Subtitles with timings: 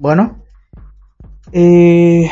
[0.00, 0.38] Bueno.
[1.52, 2.30] Eh...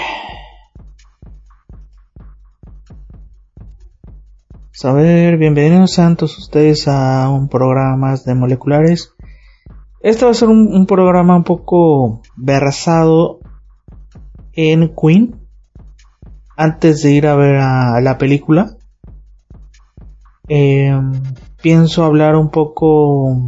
[4.82, 9.12] A bienvenidos santos ustedes a un programa más de moleculares.
[10.00, 13.40] Este va a ser un, programa un poco versado
[14.54, 15.38] en Queen.
[16.56, 18.78] Antes de ir a ver a, la película.
[20.48, 21.22] Em,
[21.60, 23.46] pienso hablar un poco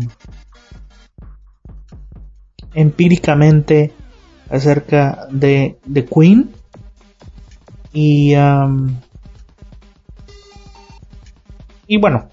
[2.75, 3.95] empíricamente
[4.51, 6.51] acerca de, de Queen
[7.93, 8.35] y
[11.87, 12.29] y bueno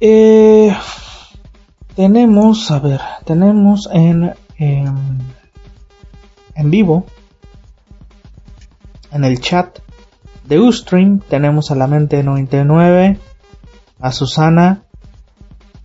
[0.00, 0.74] eh,
[1.94, 4.94] tenemos a ver tenemos en, en
[6.54, 7.04] en vivo
[9.12, 9.78] en el chat
[10.44, 13.18] de Ustream tenemos a la mente 99
[14.00, 14.82] a Susana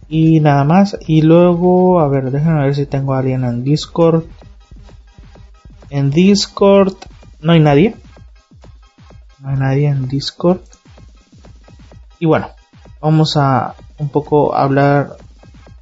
[0.07, 0.98] y nada más.
[1.07, 4.23] Y luego, a ver, déjenme ver si tengo a alguien en Discord.
[5.89, 6.94] En Discord
[7.41, 7.96] no hay nadie.
[9.40, 10.62] No hay nadie en Discord.
[12.20, 12.49] Y bueno,
[13.01, 15.18] vamos a un poco hablar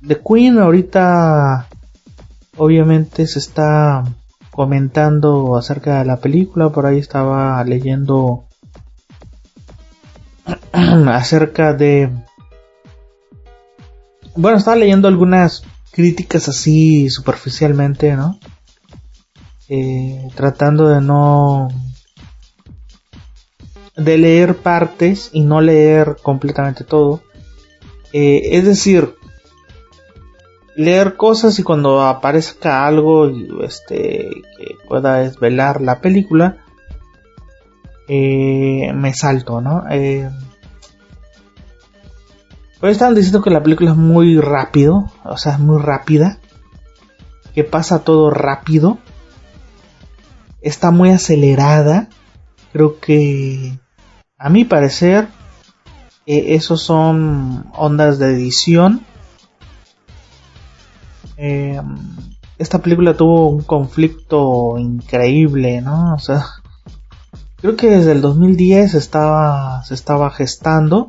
[0.01, 0.59] de Queen.
[0.59, 1.67] Ahorita,
[2.57, 4.03] obviamente, se está
[4.51, 6.69] comentando acerca de la película.
[6.69, 8.45] Por ahí estaba leyendo
[10.73, 12.09] acerca de
[14.35, 18.39] bueno, estaba leyendo algunas críticas así superficialmente, ¿no?
[19.69, 21.69] Eh, tratando de no...
[23.95, 27.21] de leer partes y no leer completamente todo.
[28.11, 29.15] Eh, es decir,
[30.75, 33.29] leer cosas y cuando aparezca algo
[33.63, 36.57] este, que pueda desvelar la película,
[38.07, 39.83] eh, me salto, ¿no?
[42.83, 46.39] Pero estaban diciendo que la película es muy rápido, o sea, es muy rápida,
[47.55, 48.97] que pasa todo rápido,
[50.63, 52.09] está muy acelerada,
[52.71, 53.77] creo que
[54.37, 55.27] a mi parecer
[56.25, 59.05] eh, esos son ondas de edición.
[61.37, 61.95] Em,
[62.57, 66.13] esta película tuvo un conflicto increíble, ¿no?
[66.15, 66.45] O sea,
[67.57, 71.07] creo que desde el 2010 estaba, se estaba gestando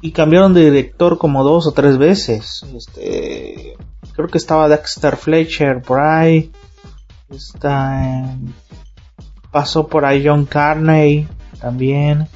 [0.00, 2.64] y cambiaron de director como dos o tres veces.
[2.74, 3.76] Este,
[4.14, 6.00] creo que estaba Dexter Fletcher por.
[7.32, 8.36] Está,
[9.50, 11.26] pasó por ahí John Carney
[11.60, 12.28] también.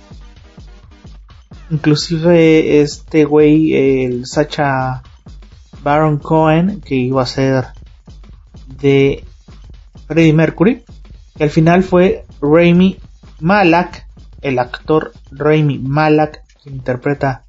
[1.71, 5.03] Inclusive este güey, el Sacha
[5.83, 7.67] Baron Cohen, que iba a ser
[8.67, 9.25] de
[10.07, 10.85] Freddie Mercury,
[11.37, 12.99] que al final fue Rami
[13.41, 14.07] Malak,
[14.41, 17.45] el actor Rami Malak, que interpreta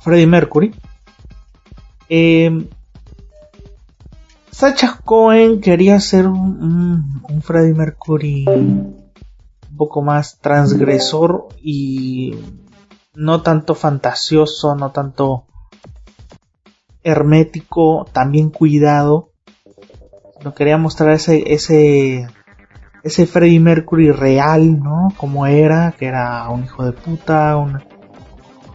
[0.00, 0.74] Freddie Mercury.
[2.08, 2.68] Eh,
[4.56, 9.12] Sacha Cohen quería ser un, un, Freddie Mercury un
[9.76, 12.34] poco más transgresor y
[13.14, 15.44] no tanto fantasioso, no tanto
[17.02, 19.28] hermético, también cuidado.
[20.42, 22.26] No quería mostrar ese, ese,
[23.02, 25.08] ese Freddie Mercury real, ¿no?
[25.18, 27.82] Como era, que era un hijo de puta, un,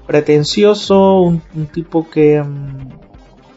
[0.06, 1.42] pretencioso, un,
[1.74, 3.01] tipo que mm,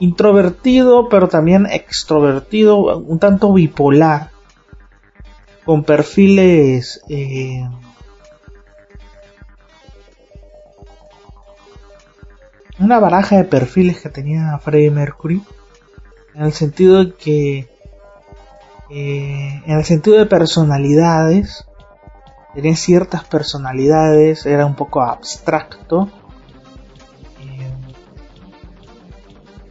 [0.00, 4.31] introvertido, pero también extrovertido, un tanto bipolar,
[5.65, 7.66] con perfiles eh,
[12.78, 15.43] una baraja de perfiles que tenía Freddie Mercury,
[16.34, 17.69] en el sentido de que
[18.91, 21.65] eh, en el sentido de personalidades
[22.54, 26.10] tenía ciertas personalidades, era un poco abstracto,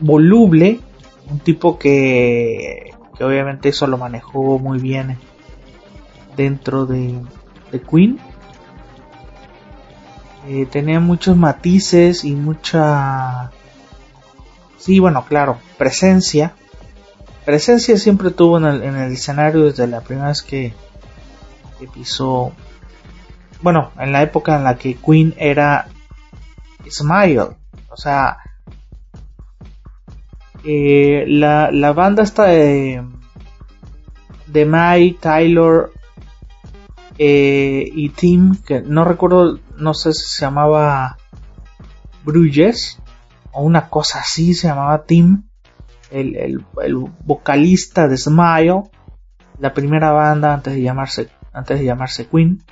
[0.03, 0.79] voluble,
[1.29, 5.17] un tipo que, que obviamente eso lo manejó muy bien
[6.35, 7.21] dentro de,
[7.89, 8.19] Queen.
[10.47, 13.51] Eh, tenía muchos matices y mucha...
[14.77, 16.53] Sí, bueno, claro, presencia.
[17.45, 20.73] Presencia siempre tuvo en el, en el escenario desde la primera vez que,
[21.79, 22.51] que pisó...
[23.61, 25.87] Bueno, en la época en la que Queen era
[26.89, 27.55] Smile.
[27.89, 28.37] O sea,
[30.63, 33.03] eh, la, la, banda está de,
[34.47, 35.89] de Mike, Tyler
[37.17, 41.17] eh, y Tim, que no recuerdo, no sé si se llamaba
[42.23, 42.99] Bruges
[43.51, 45.43] o una cosa así, se llamaba Tim,
[46.11, 48.83] el, el, vocalista de Smile,
[49.59, 52.63] la primera banda antes de llamarse, antes de llamarse Queen.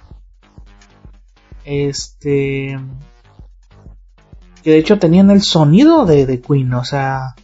[1.63, 2.79] Este,
[4.63, 7.35] que de hecho tenían el sonido de, de Queen, o sea,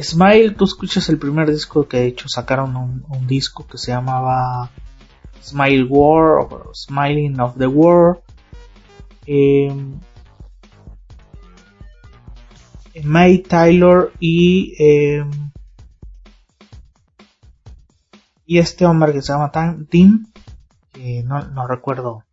[0.00, 4.70] Smile, tú escuchas el primer disco que de hecho sacaron un, disco que se llamaba
[5.42, 8.20] Smile War o Smiling of the World.
[9.26, 10.00] Em,
[13.04, 15.30] May Taylor y em,
[18.46, 19.50] y este hombre que se llama
[19.88, 20.26] Tim
[20.92, 22.24] que no, no recuerdo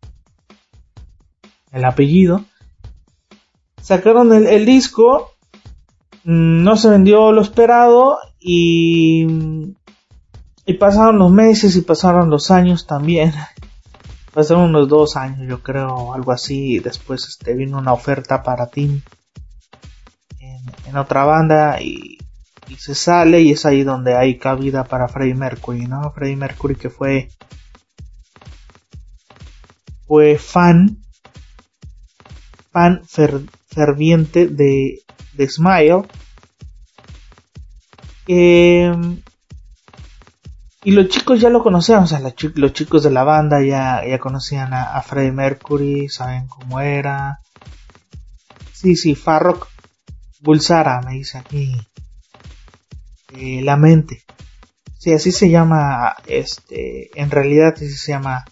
[1.72, 2.44] el apellido
[3.80, 5.39] sacaron el, disco mm,
[6.24, 9.26] no se vendió lo esperado y
[10.66, 13.32] y pasaron los meses y pasaron los años también
[14.32, 19.02] pasaron unos dos años yo creo algo así después este vino una oferta para Tim
[20.86, 22.18] en, otra banda y,
[22.78, 26.12] se sale y es ahí donde hay cabida para Freddie Mercury, ¿no?
[26.12, 27.28] Freddie Mercury que fue
[30.06, 30.98] fue fan
[32.70, 33.02] fan
[33.66, 36.02] ferviente de, de Smile
[38.26, 39.22] em,
[40.82, 44.72] y los chicos ya lo conocían, o sea, los, chicos de la banda ya, conocían
[44.72, 47.40] a, Freddie Mercury, saben cómo era.
[48.72, 49.68] Sí, sí, Farrock
[50.40, 51.76] Bulsara, me dice aquí.
[53.36, 54.24] Eh, la mente.
[54.98, 58.44] Sí, así se llama, este, en realidad así se llama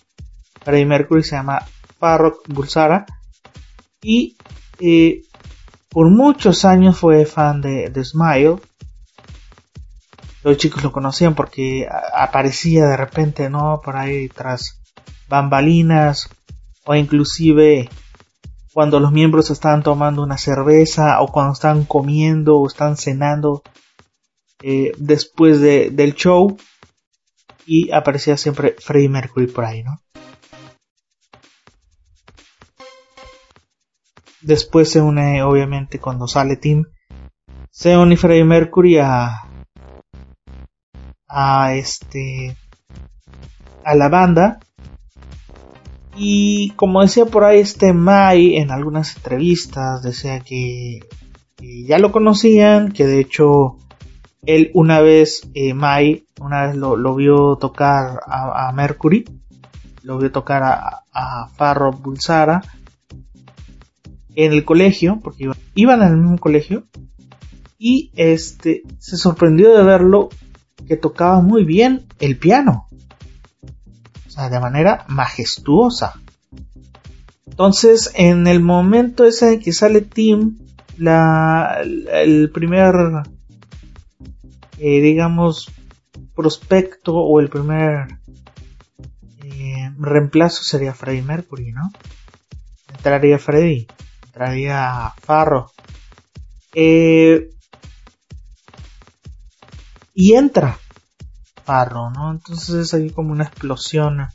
[0.63, 1.67] Freddie Mercury, se llama
[1.99, 3.07] Farrokh Bulsara.
[4.03, 4.37] Y
[4.81, 5.23] eh,
[5.99, 8.59] por muchos años fue fan de, de, Smile.
[10.45, 13.81] Los chicos lo conocían porque aparecía de repente, ¿no?
[13.85, 14.81] Por ahí tras
[15.29, 16.31] bambalinas
[16.85, 17.89] o inclusive
[18.73, 23.65] cuando los miembros están tomando una cerveza o cuando están comiendo o están cenando
[24.63, 26.57] eh, después de, del show
[27.67, 30.01] y aparecía siempre Freddie Mercury por ahí, ¿no?
[34.43, 36.85] Después se une, obviamente, cuando sale Tim,
[37.71, 39.43] se une Freddie Mercury a,
[41.27, 42.57] a este,
[43.85, 44.61] a la banda.
[46.17, 51.01] Y como decía por ahí este Mai en algunas entrevistas, decía que,
[51.61, 53.77] ya lo conocían, que de hecho
[54.47, 59.25] él una vez, eh, Mai, una vez lo, vio tocar a, Mercury,
[60.03, 62.63] lo vio tocar a, a Farro Bulsara
[64.45, 66.87] en el colegio, porque iban, iban en el mismo colegio,
[67.79, 70.29] y este se sorprendió de verlo
[70.87, 72.89] que tocaba muy bien el piano
[74.47, 76.21] de manera majestuosa.
[77.47, 80.59] Entonces, en el momento ese que sale Tim,
[80.97, 82.95] la, el primer,
[84.79, 85.73] eh, digamos,
[86.37, 88.21] prospecto o el primer
[89.43, 91.91] eh, reemplazo sería Freddie Mercury, ¿no?
[92.95, 93.89] Entraría Freddie,
[94.39, 95.73] entraría Farro.
[96.73, 97.51] Eh,
[100.15, 100.79] y entra
[101.67, 102.31] ¿no?
[102.31, 104.27] Entonces hay como una explosión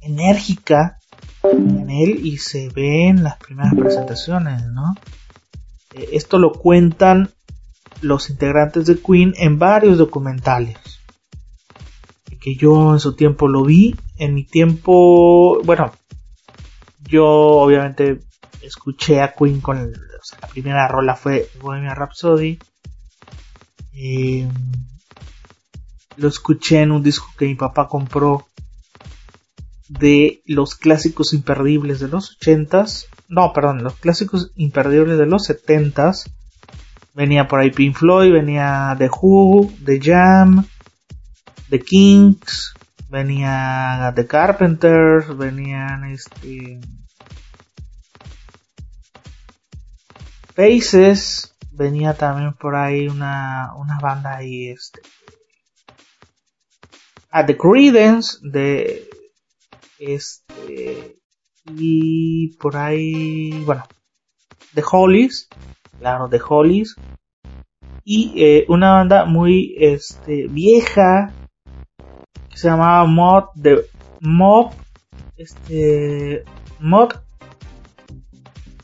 [0.00, 0.98] enérgica
[1.42, 4.94] en él y se ve en las primeras presentaciones, ¿no?
[5.94, 7.30] Eh, esto lo cuentan
[8.00, 10.78] los integrantes de Queen en varios documentales.
[12.40, 13.96] Que yo en su tiempo lo vi.
[14.18, 15.90] En mi tiempo, bueno,
[17.10, 18.20] yo obviamente
[18.62, 19.92] escuché a Queen con
[20.40, 22.58] la primera rola fue Bohemian Rhapsody.
[23.92, 24.48] Eh,
[26.16, 28.46] lo escuché en un disco que mi papá compró
[29.88, 33.08] de los clásicos imperdibles de los ochentas.
[33.28, 36.30] No, perdón, los clásicos imperdibles de los setentas.
[37.14, 40.64] Venía por ahí Pink Floyd, venía The Who, The Jam,
[41.68, 42.72] The Kings,
[43.08, 46.80] venía The Carpenters, venían este
[50.54, 55.00] Faces, venía también por ahí una, una banda ahí este
[57.30, 59.08] a The Credence de
[59.98, 61.16] este
[61.66, 63.84] y por ahí bueno
[64.74, 65.48] The Hollies
[65.98, 66.96] claro The Hollies
[68.04, 71.32] y eh, una banda muy este vieja
[72.48, 73.86] que se llamaba Mod de
[74.20, 74.72] Mob
[75.36, 76.44] este
[76.80, 77.12] Mod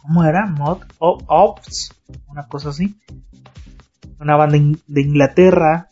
[0.07, 0.47] ¿cómo era?
[0.47, 1.93] Mod Ops
[2.29, 2.97] una cosa así
[4.21, 5.89] una banda de Inglaterra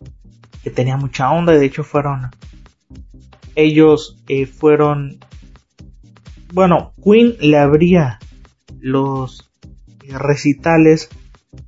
[0.62, 2.30] que tenía mucha onda de hecho fueron
[3.54, 5.18] ellos eh, fueron,
[6.52, 8.18] bueno, Queen le abría
[8.80, 9.50] los
[10.02, 11.09] eh, recitales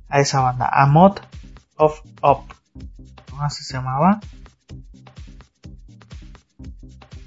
[0.09, 1.19] a esa banda, a Mod
[1.77, 2.53] of Up,
[3.31, 3.43] ¿no?
[3.43, 4.19] así se llamaba.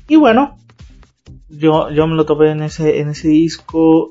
[0.08, 0.58] Y bueno,
[1.48, 4.10] yo, yo me lo topé en ese, en ese disco,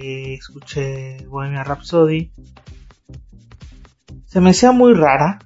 [0.00, 2.30] escuché Bohemia Rhapsody.
[4.26, 5.38] se me hacía muy rara.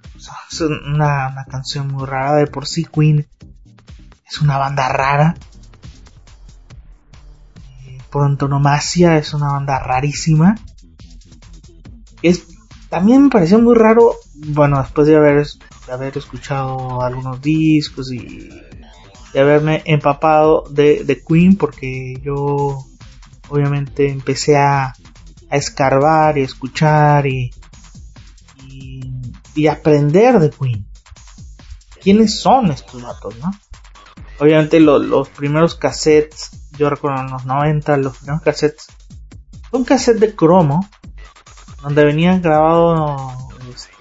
[0.51, 2.35] es una, una canción muy rara.
[2.35, 3.27] De por sí Queen
[4.27, 5.35] es una banda rara.
[7.87, 10.55] Eh, por antonomasia es una banda rarísima.
[12.23, 12.47] Es,
[12.89, 15.47] también me pareció muy raro, bueno, después de haber,
[15.87, 18.49] de haber escuchado algunos discos y
[19.33, 22.88] de haberme empapado de, de Queen, porque yo
[23.49, 24.95] obviamente empecé a,
[25.51, 27.51] a escarbar y escuchar y,
[29.55, 30.87] y, aprender de Queen.
[32.01, 33.51] ¿Quiénes son estos datos, no?
[34.41, 38.87] Obviamente los primeros cassettes, yo recuerdo en los 90, los primeros cassettes,
[39.73, 40.89] un cassette de cromo,
[41.83, 43.33] donde venían grabados,
[43.69, 43.93] este,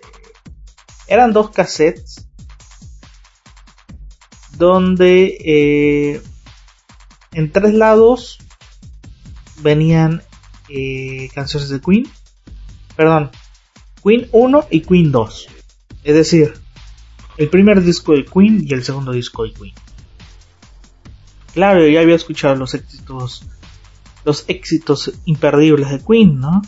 [1.07, 2.27] eran dos cassettes,
[4.57, 6.21] donde eh,
[7.31, 8.39] en tres lados
[9.61, 10.21] venían
[10.69, 12.07] eh, canciones de Queen,
[12.95, 13.31] perdón,
[14.03, 15.47] Queen 1 y Queen 2.
[16.03, 16.53] Es decir,
[17.37, 19.73] el primer disco de Queen y el segundo disco de Queen.
[21.53, 23.43] Claro, ya había escuchado los éxitos,
[24.25, 26.61] los éxitos imperdibles de Queen, ¿no?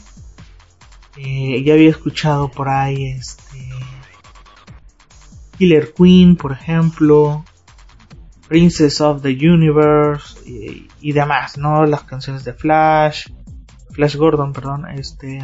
[1.17, 3.69] Eh, ya había escuchado por ahí este
[5.57, 7.43] Killer Queen, por ejemplo,
[8.47, 10.39] Princess of the Universe
[11.01, 11.85] y demás, ¿no?
[11.85, 13.27] Las canciones de Flash,
[13.91, 15.39] Flash Gordon, perdón, este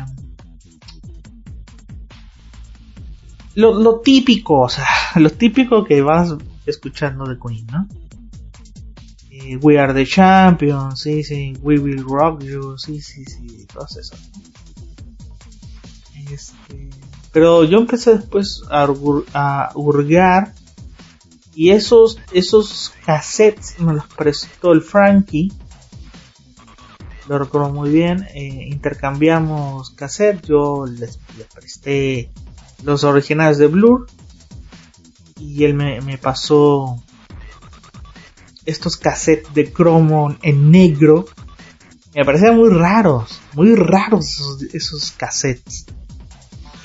[3.56, 6.36] lo, típico, o sea, lo típico que vas
[6.66, 7.88] escuchando de Queen, ¿no?
[9.32, 13.86] Eh, We Are the Champions, sí, sí, We Will Rock You, sí, sí, sí, todo
[13.86, 14.16] eso.
[16.32, 16.90] Este,
[17.32, 20.54] pero yo empecé después a, hurgar
[21.56, 25.52] y esos, esos cassettes me los prestó el Frankie.
[27.28, 28.28] Lo recuerdo muy bien.
[28.36, 30.48] Eh, intercambiamos cassettes.
[30.48, 32.30] Yo les, les presté
[32.84, 34.08] los originales de Blur
[35.40, 37.02] y él me, pasó
[38.66, 41.26] estos cassettes de cromo en negro
[42.16, 45.86] me parecían muy raros muy raros esos, cassettes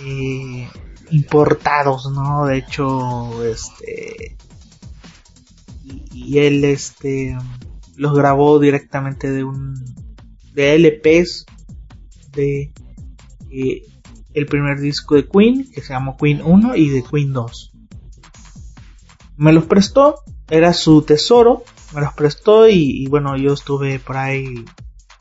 [0.00, 0.68] eh,
[1.10, 4.36] importados no de hecho este
[6.12, 7.36] y, él este
[7.96, 9.74] los grabó directamente de un
[10.54, 11.46] de LPs
[12.32, 12.72] de
[13.50, 13.82] eh,
[14.34, 17.72] el primer disco de Queen, que se llamó Queen 1 y de Queen 2.
[19.36, 21.64] Me los prestó, era su tesoro,
[21.94, 24.64] me los prestó y, bueno, yo estuve por ahí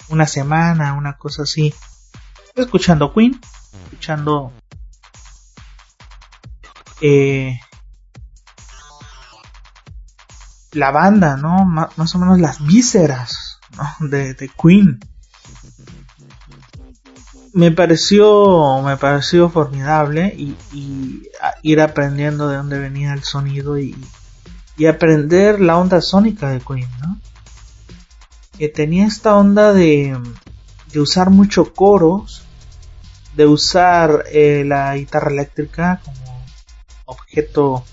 [0.10, 1.74] una semana, una cosa así,
[2.56, 3.40] escuchando Queen,
[3.86, 4.52] escuchando
[7.02, 7.60] eh,
[10.72, 11.66] la banda, ¿no?
[11.66, 13.60] más o menos las vísceras
[14.00, 15.00] de, Queen
[17.54, 20.56] me pareció me pareció formidable y,
[21.64, 23.96] ir aprendiendo de dónde venía el sonido y,
[24.78, 27.20] y, aprender la onda sónica de Queen ¿no?
[28.58, 30.18] que tenía esta onda de,
[30.92, 32.44] de usar mucho coros
[33.36, 36.46] de usar eh, la guitarra eléctrica como
[37.06, 37.84] objeto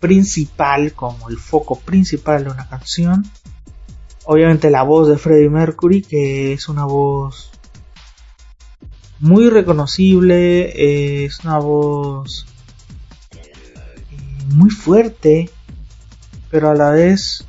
[0.00, 3.24] principal como el foco principal de una canción.
[4.24, 7.50] Obviamente la voz de Freddie Mercury que es una voz
[9.20, 12.46] muy reconocible, es una voz
[13.32, 13.52] eh,
[14.54, 15.50] muy fuerte,
[16.50, 17.44] pero a la vez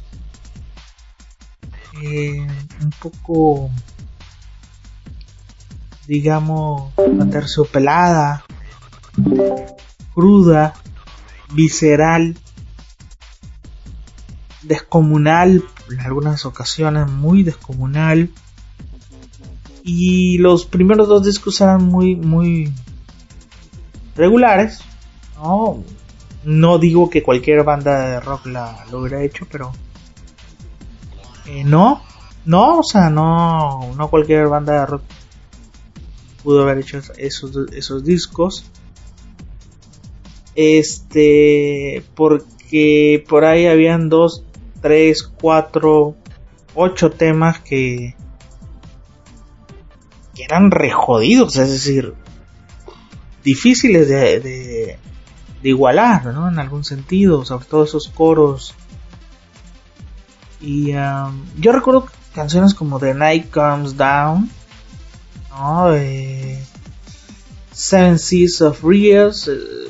[2.02, 2.48] eh,
[2.82, 3.70] un poco,
[6.08, 8.44] digamos, aterciopelada,
[10.14, 10.74] cruda,
[11.54, 12.38] visceral,
[14.64, 18.30] descomunal, en algunas ocasiones muy descomunal
[19.84, 22.72] y los primeros dos discos eran muy, muy
[24.16, 24.82] regulares.
[25.38, 25.84] No,
[26.44, 29.72] no digo que cualquier banda de rock la, lo hubiera hecho, pero
[31.46, 32.04] eh, no,
[32.46, 35.04] no, o sea, no, no cualquier banda de rock
[36.44, 38.66] pudo haber hecho esos, esos discos.
[40.62, 44.44] Este, porque por ahí habían dos,
[44.82, 46.18] tres, cuatro,
[46.76, 48.14] ocho temas que
[50.38, 52.14] eran re jodidos, es decir,
[53.42, 55.00] difíciles de, de,
[55.64, 56.50] igualar, ¿no?
[56.50, 58.76] En algún sentido, sobre todo esos coros.
[60.60, 64.50] Y yo recuerdo canciones como The Night Comes Down,
[65.52, 65.94] ¿no?
[67.72, 69.90] Seven Seas of Rivers, eh,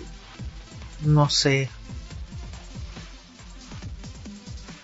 [1.01, 1.69] no sé.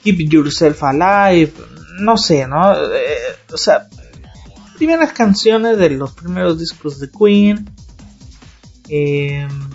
[0.04, 1.54] Keep Yourself Alive,
[2.00, 2.74] no sé, ¿no?
[2.74, 3.18] Eh,
[3.52, 3.88] o sea,
[4.76, 7.70] primeras canciones de los primeros discos de Queen.
[8.88, 9.70] Em,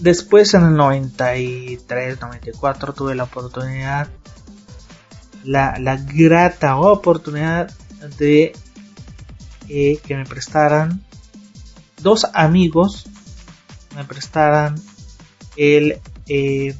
[0.00, 4.08] después en el 93, 94 tuve la oportunidad,
[5.44, 7.70] la, la grata oportunidad
[8.18, 8.52] de
[9.68, 11.02] eh, que me prestaran
[12.02, 13.06] dos amigos,
[13.94, 14.74] me prestaran
[15.56, 16.74] el eh,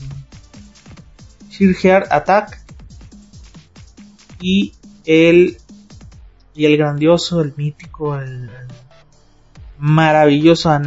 [2.10, 2.60] Attack
[4.40, 4.72] y
[5.04, 5.58] el
[6.54, 8.50] y el grandioso, el mítico, el,
[9.78, 10.80] maravilloso A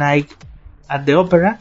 [0.88, 1.60] at the Opera.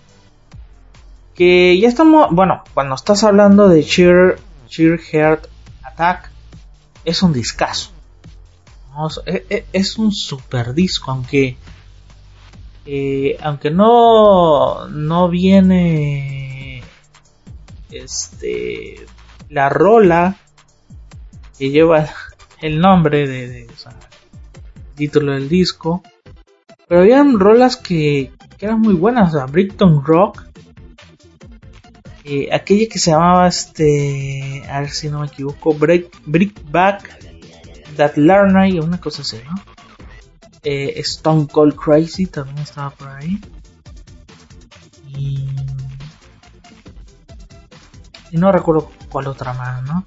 [1.35, 5.47] Que ya estamos, bueno, cuando estás hablando de Sheer, Sheer Heart
[5.83, 6.31] Attack,
[7.05, 7.91] es un discazo.
[9.27, 11.55] E, e, es, un super disco, aunque
[12.87, 16.81] eh, aunque no no viene
[17.91, 19.05] este
[19.49, 20.37] la rola
[21.57, 22.07] que lleva
[22.61, 23.67] el nombre de,
[24.95, 26.01] título del disco.
[26.87, 30.45] Pero habían rolas que, eran muy buenas, o sea, Brickton Rock.
[32.23, 37.19] Eh, aquella que se llamaba este, a ver si no me equivoco, Break, Brickback
[37.95, 39.76] That Learner, una cosa así, ¿no?
[40.69, 43.39] Eh, Stone Cold Crazy también estaba por ahí.
[45.07, 45.47] Y,
[48.31, 50.03] y no recuerdo cuál otra más, ¿no?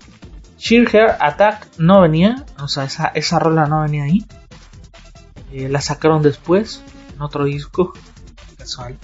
[0.59, 4.27] Sheer Hair Attack no venía, o sea, esa, esa rola no venía ahí.
[5.51, 6.83] Eh, la sacaron después,
[7.15, 7.95] en otro disco,
[8.59, 8.99] casual.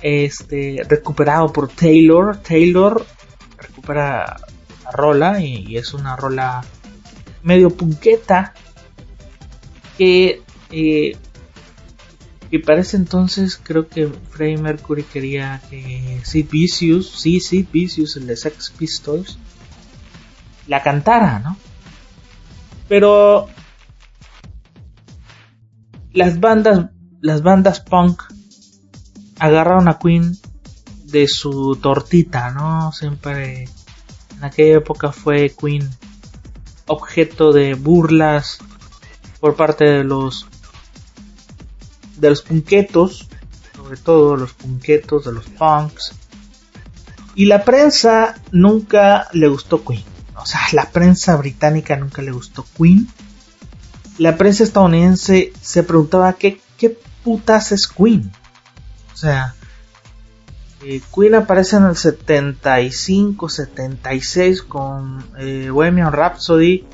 [0.00, 2.38] Este, recuperado por Taylor.
[2.38, 3.04] Taylor
[3.58, 4.38] recupera
[4.82, 6.64] la rola y, es una rola
[7.42, 8.54] medio punqueta
[9.98, 11.16] que eh,
[12.50, 18.26] y parece entonces creo que Freddie Mercury quería que Sid Vicious, sí, Sid Vicious, el
[18.26, 19.38] de Sex Pistols,
[20.66, 21.58] la cantara, ¿no?
[22.88, 23.48] Pero
[26.12, 26.86] las bandas,
[27.20, 28.22] las bandas punk
[29.38, 30.38] agarraron a Queen
[31.04, 32.92] de su tortita, ¿no?
[32.92, 33.68] Siempre
[34.36, 35.86] en aquella época fue Queen
[36.86, 38.58] objeto de burlas
[39.40, 40.46] por parte de los
[42.16, 43.28] de los punquetos,
[43.76, 46.12] sobre todo los punquetos de los punks.
[47.34, 50.04] Y la prensa nunca le gustó Queen
[50.40, 53.08] o sea, la prensa británica nunca le gustó Queen.
[54.18, 58.30] La prensa estadounidense se preguntaba qué, qué putas es Queen.
[59.12, 59.54] O sea,
[60.84, 66.86] eh, Queen aparece en el 75, 76 con eh, Bohemian Rhapsody.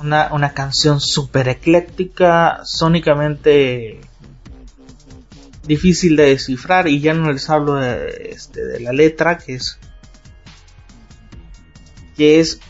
[0.00, 4.00] Una, una canción súper ecléctica, sónicamente
[5.66, 9.78] difícil de descifrar y ya no les hablo de, este, de la letra que es
[12.16, 12.60] que es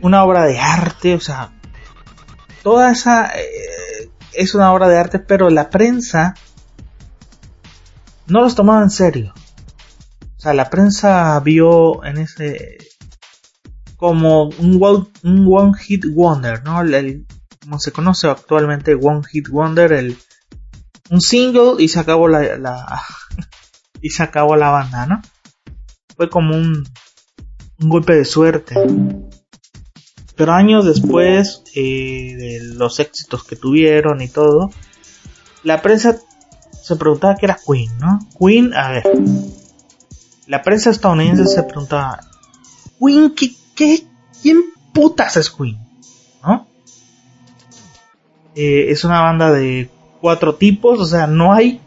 [0.00, 1.52] una obra de arte, o sea,
[2.62, 6.34] toda esa eh, es una obra de arte, pero la prensa
[8.26, 9.34] no los tomaba en serio.
[10.36, 12.78] O sea, la prensa vio en ese
[14.02, 16.82] como un, one hit wonder, ¿no?
[17.60, 20.18] como se conoce actualmente one hit wonder, el
[21.08, 23.04] un single y se acabó la, la
[24.02, 25.22] y se acabó la banda, ¿no?
[26.16, 26.84] Fue como un
[27.80, 28.74] un golpe de suerte.
[30.34, 34.72] Pero años después eh, de los éxitos que tuvieron y todo,
[35.62, 36.18] la prensa
[36.82, 38.18] se preguntaba qué era Queen, ¿no?
[38.36, 39.04] Queen, a ver.
[40.48, 42.18] La prensa estadounidense se preguntaba,
[42.98, 44.06] Queen, ¿qué, qué,
[44.42, 45.78] quién putas es Queen?
[46.42, 46.66] ¿No?
[48.54, 51.80] Eh, es una banda de cuatro tipos, o sea, no hay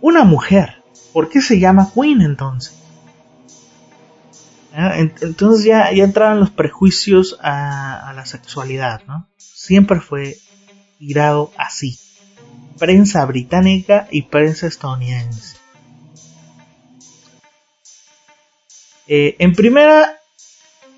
[0.00, 0.82] una mujer.
[1.12, 2.74] ¿Por qué se llama Queen entonces?
[4.76, 9.28] Entonces ya, ya entraban los prejuicios a, la sexualidad, ¿no?
[9.36, 10.36] Siempre fue
[10.98, 11.98] tirado así.
[12.78, 15.56] Prensa británica y prensa estadounidense.
[19.06, 20.18] Eh, en primera,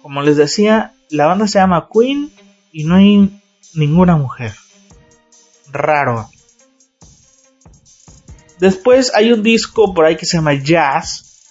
[0.07, 2.31] como les decía, la banda se llama Queen
[2.71, 3.43] y no hay
[3.75, 4.55] ninguna mujer.
[5.73, 6.31] Raro.
[8.61, 11.43] Después hay un disco por ahí que se llama Jazz,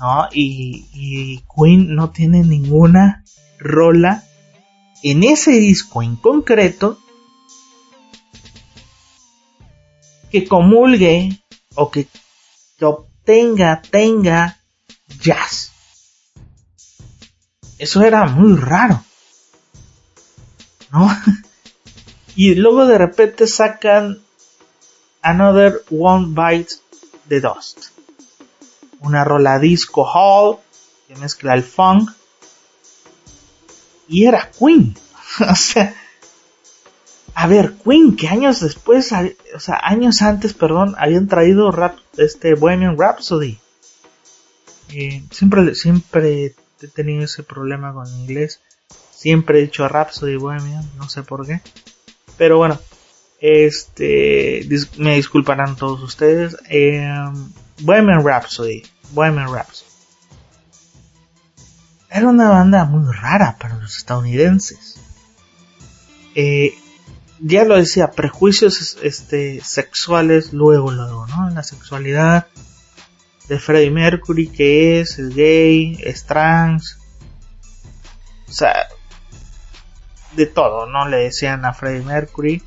[0.00, 0.26] ¿no?
[0.32, 3.22] Y, Queen no tiene ninguna
[3.56, 4.24] rola
[5.04, 6.98] en ese disco en concreto
[10.32, 11.40] que comulgue
[11.76, 12.08] o que,
[12.80, 14.58] obtenga, tenga
[15.20, 15.75] jazz.
[17.78, 19.02] Eso era muy raro.
[20.92, 21.08] ¿No?
[22.36, 24.18] y luego de repente sacan
[25.22, 26.80] Another One Bites
[27.28, 27.96] the Dust
[29.00, 30.58] una rola disco hall
[31.08, 32.10] que mezcla el funk
[34.08, 34.96] y era Queen.
[35.50, 35.94] o sea,
[37.34, 39.12] A ver, Queen, que años después,
[39.54, 43.58] o sea, años antes, perdón, habían traído rap, este Bohemian Rhapsody.
[44.90, 48.60] Eh, siempre, siempre he tenido ese problema con inglés.
[49.10, 51.60] Siempre he dicho Rhapsody Bohemian, no sé por qué.
[52.36, 52.78] Pero bueno,
[53.40, 54.66] este,
[54.98, 56.56] me disculparán todos ustedes.
[56.68, 57.08] Eh,
[57.80, 59.90] Bohemian Rhapsody, Bohemian Rhapsody.
[62.10, 64.96] Era una banda muy rara para los estadounidenses.
[66.34, 66.74] Eh,
[67.40, 71.50] ya lo decía, prejuicios este, sexuales luego, luego, ¿no?
[71.50, 72.46] La sexualidad
[73.48, 76.98] de Freddie Mercury, que es, gay, es trans.
[78.48, 78.88] O sea,
[80.34, 81.08] de todo, ¿no?
[81.08, 82.62] Le decían a Freddie Mercury.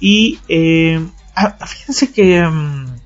[0.00, 3.00] Y eh, ah, fíjense que mm,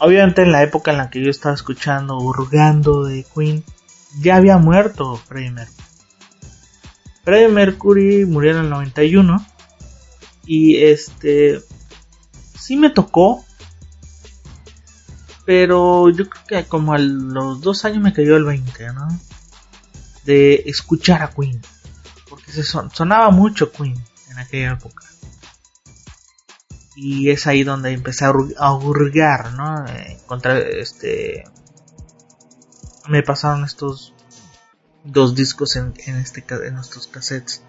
[0.00, 3.64] obviamente en la época en la que yo estaba escuchando, hurgando de Queen,
[4.20, 5.86] ya había muerto Freddie Mercury.
[7.24, 9.44] Freddie Mercury murió en el 91
[10.46, 11.60] y este
[12.56, 13.44] sí me tocó,
[15.46, 19.08] pero yo creo que como a los dos años me cayó el 20, ¿no?
[20.24, 21.62] De escuchar a Queen,
[22.28, 23.96] porque se sonaba mucho Queen
[24.30, 25.06] en aquella época.
[26.96, 29.86] Y es ahí donde empecé a hurgar, ¿no?
[29.86, 31.44] Eh, contra este
[33.08, 34.14] me pasaron estos
[35.04, 37.62] dos discos en, en, este, en nuestros cassettes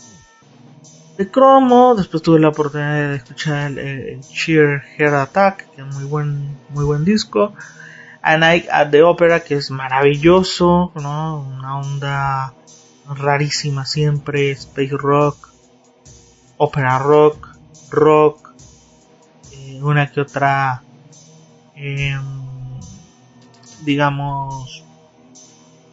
[1.18, 1.96] de cromo.
[1.96, 6.86] Después tuve la oportunidad de escuchar el, Cheer Heart Attack, que es muy buen, muy
[6.86, 7.54] buen disco.
[8.22, 11.40] A Night at the Opera, que es maravilloso, ¿no?
[11.40, 12.54] Una onda
[13.16, 15.50] rarísima siempre, space rock,
[16.58, 17.56] opera rock,
[17.90, 18.52] rock,
[19.54, 20.84] eh, una que otra,
[21.76, 22.18] eh,
[23.86, 24.84] digamos,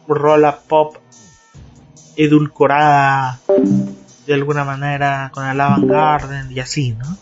[0.07, 0.97] rola pop
[2.17, 3.39] edulcorada
[4.25, 7.17] de alguna manera con el Avant Garden y así, ¿no?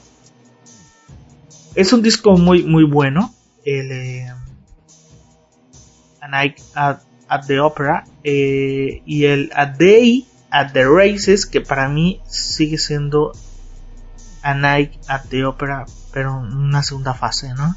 [1.76, 3.34] Es un disco muy muy bueno,
[3.66, 4.34] el eh,
[6.76, 12.78] at, the Opera eh, y el A Day at the Races que para mí sigue
[12.78, 13.34] siendo
[14.44, 17.76] A Night at the Opera pero una segunda fase, ¿no?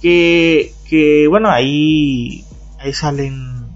[0.00, 2.44] Que, que bueno ahí
[2.78, 3.68] ahí salen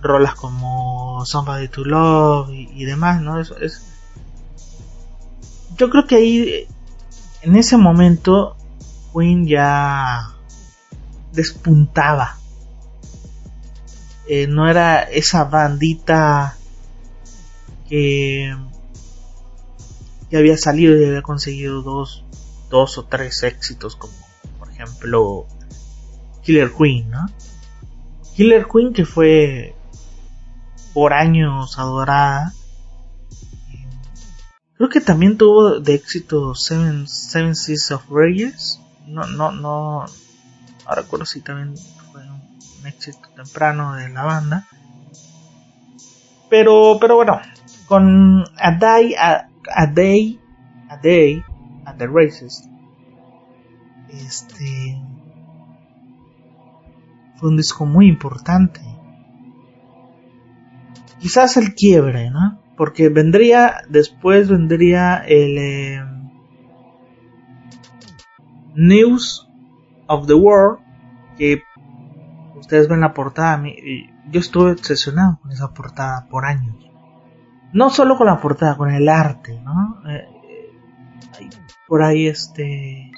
[0.00, 3.40] rolas como Somebody to Love y, demás, ¿no?
[3.40, 3.82] Eso es.
[5.76, 6.66] Yo creo que ahí,
[7.42, 8.56] en ese momento,
[9.12, 10.28] Queen ya
[11.32, 12.38] despuntaba.
[14.28, 16.56] Eh, no era esa bandita
[17.88, 18.56] que,
[20.28, 22.24] que había salido y había conseguido dos,
[22.70, 24.12] dos o tres éxitos, como
[24.58, 25.46] por ejemplo
[26.42, 27.26] Killer Queen, ¿no?
[28.34, 29.76] Killer Queen que fue
[30.92, 32.54] por años adorada.
[34.76, 38.80] Creo que también tuvo de éxito Seven, Seven Seas of Reyes.
[39.06, 41.74] No, no, no, no recuerdo si también
[42.12, 44.66] fue un éxito temprano de la banda.
[46.50, 47.40] Pero, pero bueno,
[47.86, 50.40] con A Day, a, a Day,
[50.88, 51.42] A Day,
[51.86, 52.68] at the Races.
[54.08, 55.00] Este
[57.36, 58.80] fue un disco muy importante
[61.26, 62.60] quizás el quiebre, ¿no?
[62.76, 66.04] Porque vendría, después vendría el eh,
[68.74, 69.48] News
[70.06, 70.80] of the World,
[71.38, 71.62] que
[72.56, 73.62] ustedes ven la portada,
[74.30, 76.76] yo estuve obsesionado con esa portada por años.
[77.72, 80.02] No solo con la portada, con el arte, ¿no?
[80.08, 80.28] Eh,
[81.40, 81.50] eh,
[81.86, 83.12] por ahí este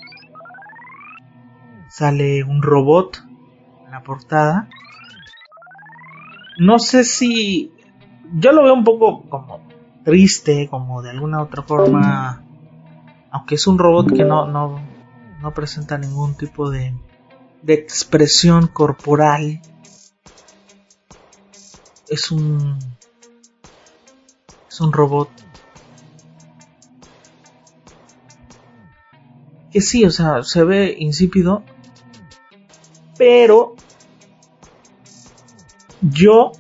[1.89, 3.25] sale un robot
[3.87, 4.69] en la portada.
[6.59, 7.73] No sé si
[8.35, 9.61] yo lo veo un poco como
[10.05, 12.43] triste, como de alguna otra forma,
[13.31, 14.81] aunque es un robot que no, no,
[15.41, 16.95] no presenta ningún tipo de,
[17.63, 19.61] de expresión corporal,
[22.09, 22.79] es un,
[24.69, 25.29] es un robot
[29.71, 31.63] que sí, o sea, se ve insípido,
[33.19, 33.75] pero
[36.01, 36.53] yo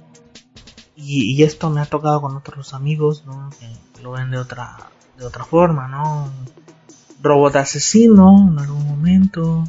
[1.09, 3.49] y, esto me ha tocado con otros amigos, ¿no?
[3.59, 4.77] Que lo ven de otra,
[5.17, 6.31] de otra forma, ¿no?
[7.23, 9.65] Robot asesino en algún momento.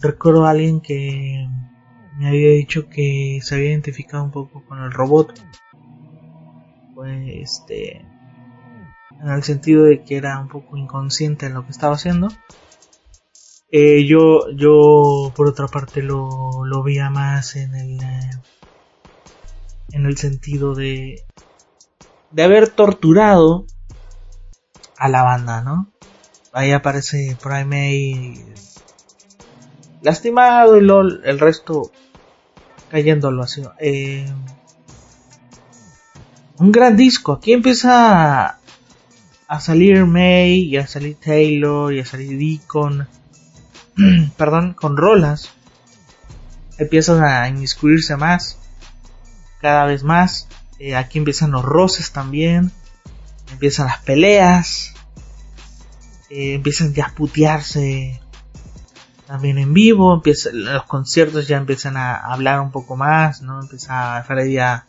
[0.00, 1.48] Recuerdo a alguien que
[2.16, 5.34] me había dicho que se había identificado un poco con el robot.
[6.94, 8.06] Pues este.
[9.20, 12.28] En el sentido de que era un poco inconsciente en lo que estaba haciendo.
[13.70, 18.30] Eh, yo, yo por otra parte lo, lo veía más en el, eh,
[19.92, 21.24] en el sentido de
[22.32, 23.66] de haber torturado
[24.98, 25.92] a la banda, ¿no?
[26.52, 28.44] Ahí aparece Prime
[30.02, 31.90] lastimado y LOL, el resto
[32.90, 33.62] cayéndolo así.
[33.80, 34.26] Eh,
[36.58, 37.32] un gran disco.
[37.32, 38.58] Aquí empieza
[39.48, 43.08] a salir May y a salir Taylor y a salir Deacon.
[44.36, 45.50] perdón, con rolas.
[46.78, 48.58] Empiezan a inmiscuirse más.
[49.62, 50.48] Cada vez más.
[50.78, 52.70] Eh, aquí empiezan los roces también.
[53.50, 54.92] Empiezan las peleas.
[56.28, 58.20] Eh, empiezan ya a putearse
[59.32, 63.62] también en vivo, empieza, los conciertos ya empiezan a hablar un poco más, ¿no?
[63.62, 64.84] Empieza Freddy a,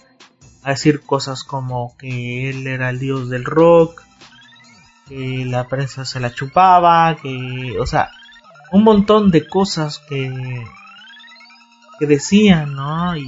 [0.63, 4.03] a decir cosas como que él era el dios del rock,
[5.07, 8.09] que la prensa se la chupaba, que, o sea,
[8.73, 10.63] un montón de cosas que,
[11.99, 13.15] que decían, ¿no?
[13.15, 13.27] Y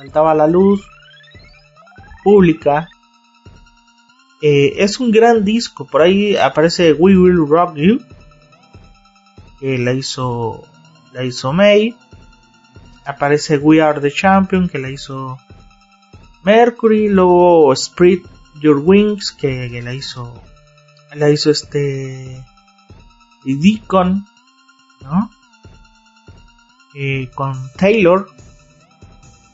[0.00, 0.88] saltaba la luz
[2.24, 2.88] pública.
[4.40, 8.00] Eh, es un gran disco, por ahí aparece We Will Rock You
[9.58, 10.64] que la hizo
[11.12, 11.94] la hizo May
[13.04, 15.36] aparece We Are the Champion que la hizo
[16.42, 18.20] Mercury luego Spread
[18.62, 20.42] Your Wings que, la hizo
[21.14, 22.42] la hizo este
[23.44, 24.24] Deacon
[25.02, 25.30] ¿no?
[27.34, 28.26] con Taylor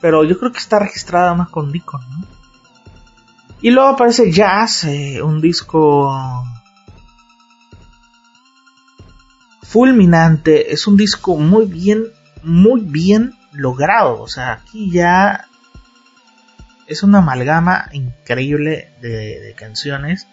[0.01, 2.27] pero yo creo que está registrada más con Deacon ¿no?
[3.61, 6.13] y luego aparece Jazz eh, un disco
[9.63, 12.05] fulminante, es un disco muy bien,
[12.43, 15.49] muy bien logrado, o sea, aquí ya
[16.87, 20.29] es una amalgama increíble de, canciones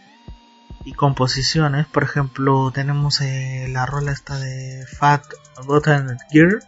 [0.85, 5.23] y composiciones, por ejemplo, tenemos eh, la rola esta de Fat
[5.65, 6.59] Button Gear,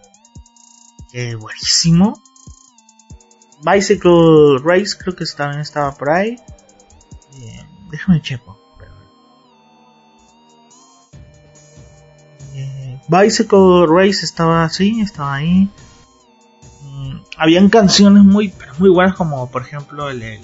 [1.11, 2.21] que buenísimo.
[3.65, 6.35] Bicycle Race creo que también estaba por ahí.
[7.33, 8.61] Eh, déjame checo.
[13.07, 15.69] Bicycle Race estaba así, estaba ahí.
[16.83, 20.41] Mm, habían canciones muy, muy buenas como por ejemplo el,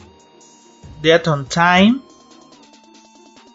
[1.02, 2.02] Death on Time.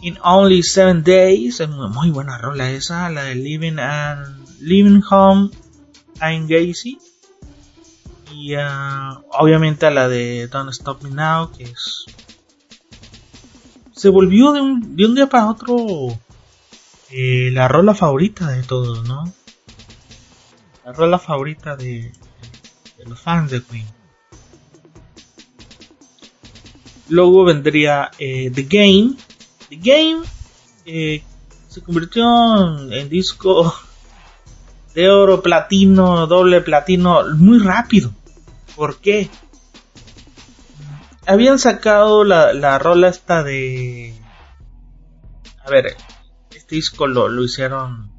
[0.03, 5.51] In Only Seven Days, es muy, buena rola esa, la de Living and Living Home
[6.21, 6.99] I'm Gacy.
[8.39, 12.05] Y uh, obviamente la de Don't Stop Me Now, que es...
[13.93, 15.77] Se volvió de un, de un día para otro
[17.11, 19.33] eh, la rola favorita de todos, ¿no?
[20.85, 22.13] La rola favorita de,
[23.07, 23.87] los fans de Queen.
[27.09, 29.15] Luego vendría eh, The Game.
[29.71, 30.27] The Game
[30.85, 31.23] eh,
[31.69, 33.75] se convirtió en, disco
[34.95, 38.13] de oro, platino, doble platino, muy rápido.
[38.77, 39.31] ¿Por qué?
[41.27, 44.15] Habían sacado la, la rola esta de...
[45.65, 45.97] A ver,
[46.55, 48.13] este disco lo, lo hicieron,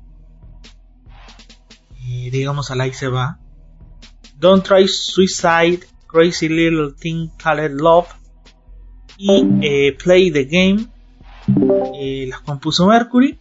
[2.05, 3.39] eh, digamos, al ahí se va.
[4.35, 8.07] Don't Try Suicide, Crazy Little Thing Called Love
[9.17, 10.87] y eh, Play the Game.
[12.27, 13.39] Las compuso Mercury.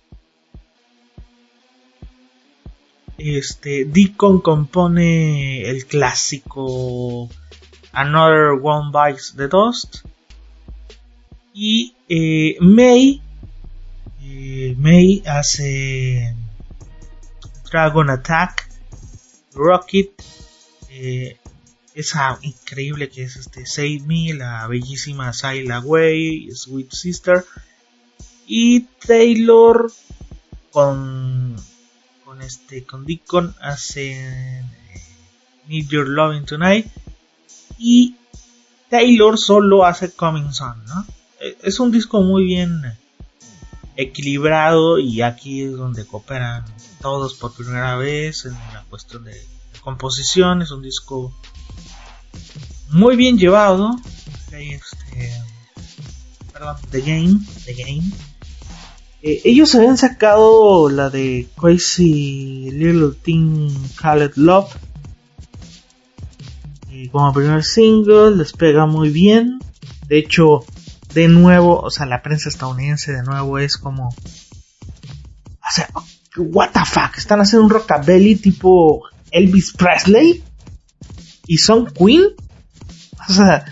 [3.19, 7.29] Este, Deacon compone el clásico
[7.93, 10.05] Another One Bites the Dust.
[11.55, 11.95] Y
[12.61, 13.23] May
[14.77, 16.35] May hace
[17.71, 18.69] Dragon Attack,
[19.55, 20.11] Rocket,
[20.91, 21.37] eh,
[21.95, 27.45] esa increíble que es este Save Me, la bellísima Sail Away, Sweet Sister,
[28.47, 29.91] y Taylor
[30.71, 31.57] con
[32.27, 34.65] con este con Deacon hace eh,
[35.69, 36.89] Need Your Loving Tonight
[37.79, 38.17] y
[38.91, 41.07] Taylor solo hace Coming Son, ¿no?
[41.41, 42.83] Eh, es un disco muy bien
[43.97, 46.65] equilibrado y aquí es donde cooperan
[47.01, 49.41] todos por primera vez en la cuestión de,
[49.81, 50.63] composición.
[50.63, 51.33] Es un disco
[52.91, 53.97] muy bien llevado.
[54.51, 55.33] Este,
[56.53, 57.39] perdón, The Game.
[57.67, 58.11] The Game.
[59.23, 64.75] Eh, ellos habían sacado la de Crazy Little Thing Called Love.
[66.91, 69.59] Y como primer single les pega muy bien.
[70.09, 70.65] De hecho,
[71.17, 75.89] de nuevo, o sea, la prensa estadounidense de nuevo es como, o sea,
[76.37, 80.45] what the fuck, están haciendo un rockabilly tipo Elvis Presley
[81.47, 82.25] y son Queen,
[83.29, 83.65] o sea,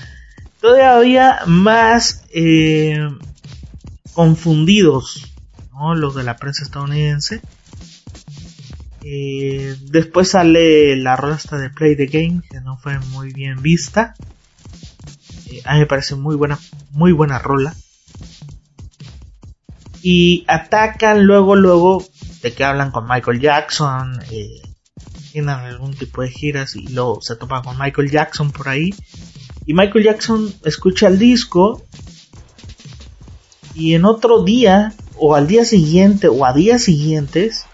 [0.61, 2.98] todavía más eh,
[4.14, 5.34] confundidos,
[5.92, 7.42] Los de la prensa estadounidense.
[9.03, 14.14] Eh, después sale la rola de Play the Game, que no fue muy bien vista.
[15.51, 16.59] Eh, a mí me parece muy buena,
[16.90, 17.75] muy buena rola.
[20.01, 22.03] Y atacan luego, luego
[22.40, 24.62] de que hablan con Michael Jackson, eh,
[25.33, 28.94] tienen algún tipo de giras y luego se topan con Michael Jackson por ahí.
[29.66, 31.85] Y Michael Jackson escucha el disco
[33.75, 34.94] y en otro día
[35.27, 37.65] o al día siguiente o a días siguientes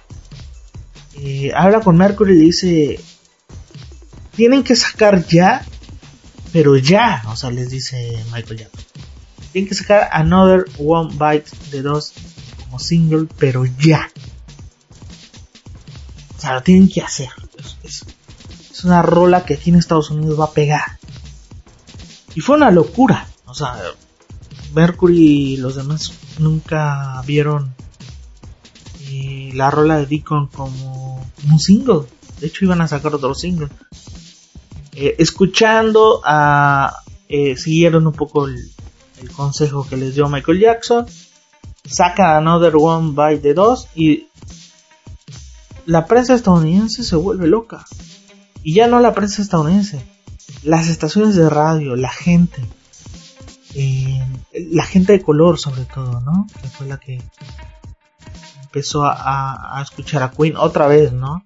[1.17, 3.01] eh, habla con Mercury y le dice
[4.37, 5.67] tienen que sacar ya
[6.53, 8.85] pero ya o sea les dice Michael Jackson.
[9.51, 12.13] Tienen que sacar Another One Bite de dos
[12.63, 14.09] como single pero ya
[16.39, 17.31] o sea lo tienen que hacer.
[17.83, 18.05] Es,
[18.71, 21.01] es una rola que aquí en Estados Unidos va a pegar.
[22.33, 23.29] Y fue una locura.
[23.45, 23.77] O sea
[24.73, 27.75] Mercury y los demás nunca vieron
[29.55, 32.03] la rola de Deacon como un single.
[32.41, 33.69] De hecho, iban a sacar otro single.
[34.93, 36.95] Eh, escuchando a.
[37.29, 38.59] Eh, siguieron un poco el,
[39.37, 41.07] consejo que les dio Michael Jackson.
[41.85, 44.29] Saca Another One by the Dos y
[45.87, 47.85] la prensa estadounidense se vuelve loca.
[48.63, 50.05] Y ya no la prensa estadounidense,
[50.63, 52.63] las estaciones de radio, la gente
[53.75, 56.47] la gente de color sobre todo, ¿no?
[56.61, 57.23] Que fue la que
[58.63, 61.45] empezó a, escuchar a Queen otra vez, ¿no?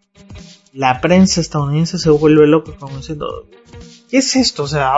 [0.72, 3.46] La prensa estadounidense se vuelve loca como diciendo,
[4.10, 4.64] ¿qué es esto?
[4.64, 4.94] O sea,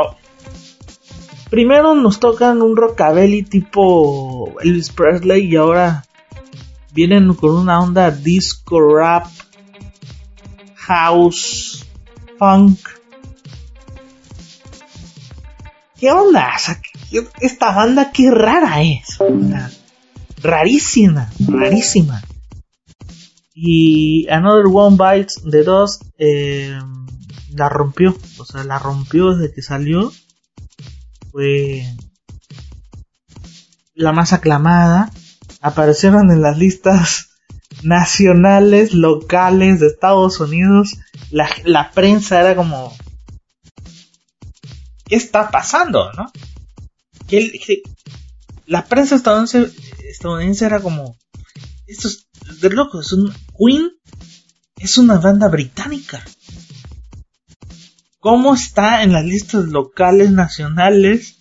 [1.51, 6.05] primero nos tocan un rockabilly tipo Elvis Presley y ahora
[6.93, 9.27] vienen con una onda disco rap,
[10.75, 11.87] house,
[12.39, 12.79] punk.
[15.99, 16.55] ¿Qué onda?
[16.55, 16.59] O
[17.41, 19.19] esta banda qué rara es.
[20.43, 22.23] rarísima, rarísima.
[23.55, 26.79] Y Another One Bites de dos eh,
[27.55, 28.17] la rompió.
[28.39, 30.13] O sea, la rompió desde que salió.
[31.33, 31.85] Fue
[33.95, 35.11] la más aclamada.
[35.63, 37.31] Aparecieron en las listas
[37.83, 40.99] nacionales, locales de Estados Unidos.
[41.31, 42.95] La, la prensa era como...
[45.07, 46.31] ¿Qué está pasando, no?
[47.27, 47.83] Que,
[48.67, 51.17] la prensa estadounidense, era como,
[51.87, 52.27] esto es
[52.61, 53.91] de loco, es un, Queen
[54.79, 56.25] es una banda británica.
[58.19, 61.37] ¿Cómo está en las listas locales, nacionales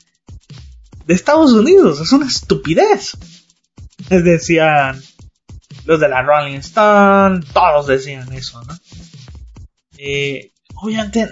[1.05, 1.99] de Estados Unidos?
[1.99, 3.17] Es una estupidez.
[4.09, 5.01] Les decían
[5.85, 8.77] los de la Rolling Stone, todos decían eso, ¿no?
[9.97, 11.29] Eh, obviamente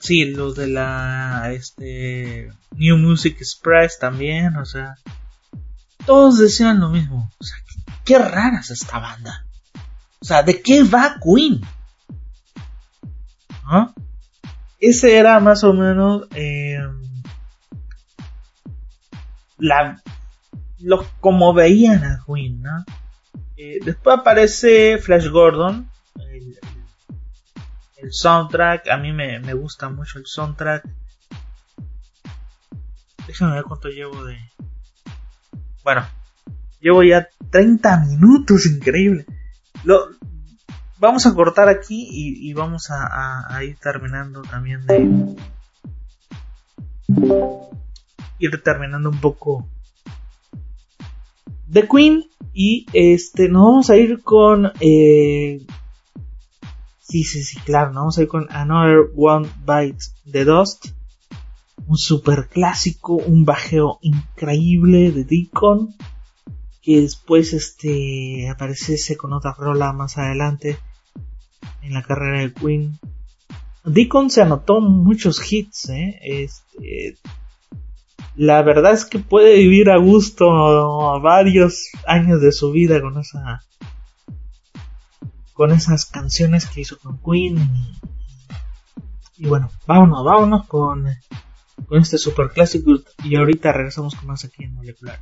[0.00, 4.96] sí, los de la este New Music Express también, o sea,
[6.06, 7.30] todos decían lo mismo.
[7.38, 7.56] O sea,
[8.04, 9.46] qué, rara es esta banda.
[10.20, 11.60] O sea, ¿de qué va Queen?
[13.64, 13.92] ¿Ah?
[14.80, 16.78] Ese era más o menos eh,
[19.58, 20.00] la
[21.20, 22.84] como veían a Queen, ¿no?
[23.56, 25.90] Eh, después aparece Flash Gordon,
[26.30, 26.58] el
[28.10, 30.88] soundtrack, a mí me, gusta mucho el soundtrack.
[33.26, 34.38] Déjame ver cuánto llevo de...
[35.84, 36.06] Bueno,
[36.80, 39.26] llevo ya 30 minutos, increíble.
[39.84, 40.08] Lo,
[40.98, 45.36] vamos a cortar aquí y, vamos a, ir terminando también de...
[48.38, 49.68] Ir terminando un poco
[51.66, 55.60] de Queen y este nos vamos a ir con eh,
[57.08, 58.00] Sí, sí, claro, ¿no?
[58.00, 60.88] vamos a ir con Another One Bites the Dust.
[61.86, 65.94] Un super clásico, un bajeo increíble de Deacon.
[66.82, 70.78] Que después este apareciese con otra rola más adelante
[71.82, 72.98] en la carrera de Queen.
[73.86, 76.18] Deacon se anotó muchos hits, ¿eh?
[76.22, 77.16] Este,
[78.36, 80.46] la verdad es que puede vivir a gusto
[81.22, 83.62] varios años de su vida con esa
[85.58, 87.58] con esas canciones que hizo con Queen.
[89.36, 91.08] Y, bueno, vámonos, vámonos con,
[91.88, 92.92] con este super clásico.
[93.24, 95.20] Y ahorita regresamos con más aquí en Moleculares.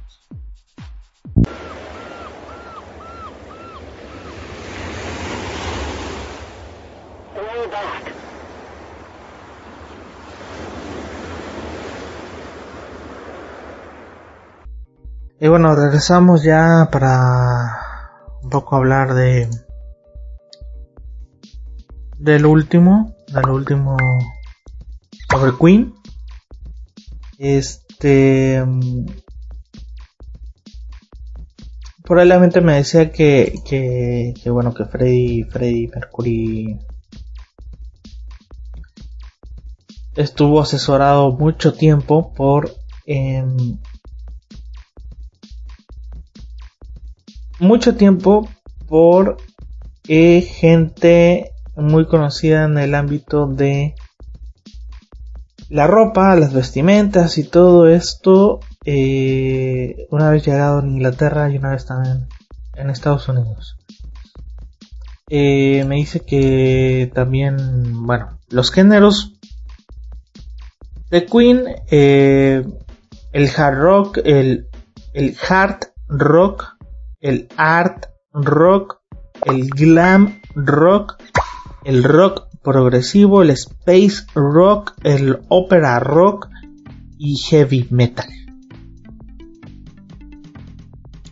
[15.40, 17.80] Y bueno, regresamos ya para
[18.42, 19.48] un poco hablar de
[22.18, 23.96] del último, del último
[25.30, 25.94] sobre Queen.
[27.38, 28.64] Este
[32.02, 36.78] probablemente me decía que, que, que bueno que Freddy Freddy Mercury
[40.14, 42.72] estuvo asesorado mucho tiempo por
[43.06, 43.78] em,
[47.58, 48.48] mucho tiempo
[48.86, 49.36] por
[50.08, 53.94] eh, gente muy conocida en el ámbito de
[55.68, 61.70] la ropa, las vestimentas y todo esto eh, una vez llegado en Inglaterra y una
[61.70, 62.28] vez también
[62.74, 63.76] en Estados Unidos.
[65.28, 69.32] Eh, me dice que también, bueno, los géneros
[71.10, 72.64] de Queen, eh,
[73.32, 74.68] el hard rock, el,
[75.14, 76.76] el hard rock,
[77.20, 79.00] el art rock,
[79.46, 81.20] el glam rock,
[81.86, 86.48] el rock progresivo, el space rock, el opera rock
[87.16, 88.26] y heavy metal.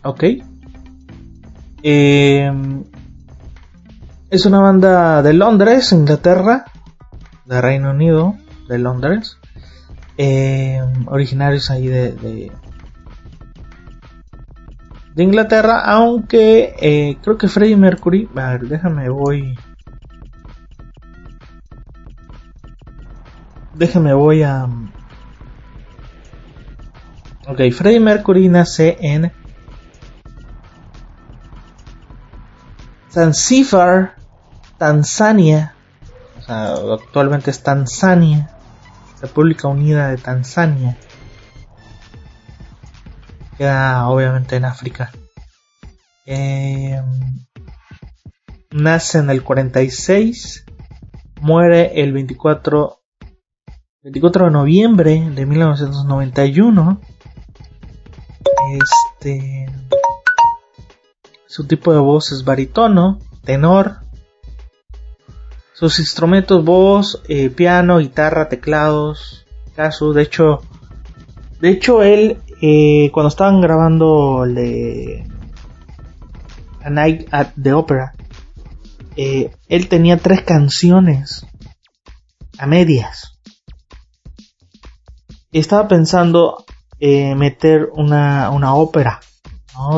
[0.03, 0.23] Ok.
[1.83, 2.85] Em,
[4.29, 6.63] es una banda de Londres, Inglaterra,
[7.45, 8.35] de Reino Unido,
[8.69, 9.37] de Londres.
[10.15, 12.51] Em, originarios ahí de, de,
[15.17, 19.57] Inglaterra, aunque eh, creo que Freddie Mercury, a ver, déjame voy,
[23.75, 24.67] déjame voy a,
[27.47, 29.31] ok, Freddie Mercury nace en
[33.11, 34.15] Zanzíbar,
[34.77, 35.75] Tanzania,
[36.39, 38.49] o sea, actualmente es Tanzania,
[39.21, 40.97] República Unida de Tanzania,
[43.57, 45.11] queda obviamente en África.
[46.25, 47.01] Eh,
[48.71, 50.65] nace en el 46,
[51.41, 52.99] muere el 24,
[54.05, 57.01] 24 de noviembre de 1991.
[58.71, 59.65] Este
[61.47, 64.01] su tipo de voz es baritono, tenor.
[65.73, 70.13] Sus instrumentos voz, eh, piano, guitarra, teclados, caso.
[70.13, 70.61] De hecho,
[71.59, 75.27] de hecho él eh, cuando estaban grabando de
[76.83, 78.13] A Night at the Opera,
[79.15, 81.47] eh, él tenía tres canciones
[82.59, 83.34] a medias.
[85.59, 86.65] Estaba pensando
[86.99, 89.19] meter una, una ópera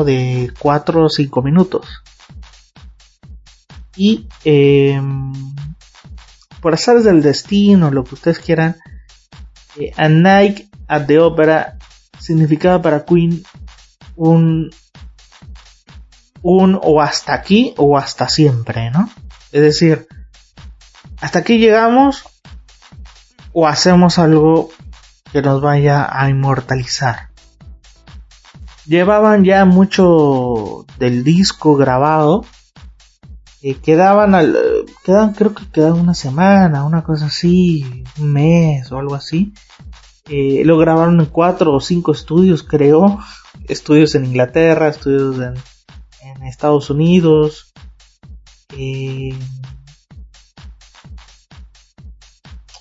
[0.04, 2.02] de 4 o 5 minutos.
[3.96, 5.32] Y em,
[6.60, 8.76] por azares del destino, lo que ustedes quieran,
[9.76, 11.78] eh, A Night at the Opera
[12.18, 13.42] significaba para Queen
[14.16, 14.70] un,
[16.42, 19.10] un o hasta aquí o hasta siempre, ¿no?
[19.50, 20.06] Es decir,
[21.20, 22.24] hasta aquí llegamos
[23.52, 24.70] o hacemos algo
[25.32, 27.28] que nos vaya a inmortalizar
[28.88, 32.44] llevaban ya mucho del disco grabado.
[33.60, 34.56] Eh, quedaban al,
[35.04, 39.52] quedaban, creo que quedaban una semana, una cosa así, un mes o algo así.
[40.28, 43.18] Eh, lo grabaron en cuatro o cinco estudios, creo.
[43.68, 45.54] Estudios en Inglaterra, estudios en,
[46.22, 47.72] en Estados Unidos.
[48.76, 49.34] Eh,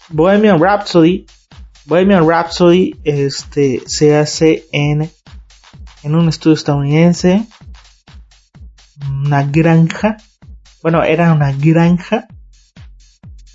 [0.10, 1.26] Bohemian Rhapsody.
[1.88, 5.10] Bohemian Rhapsody este, se hace en
[6.04, 7.46] en un estudio estadounidense,
[9.10, 10.18] una granja,
[10.82, 12.28] bueno, era una granja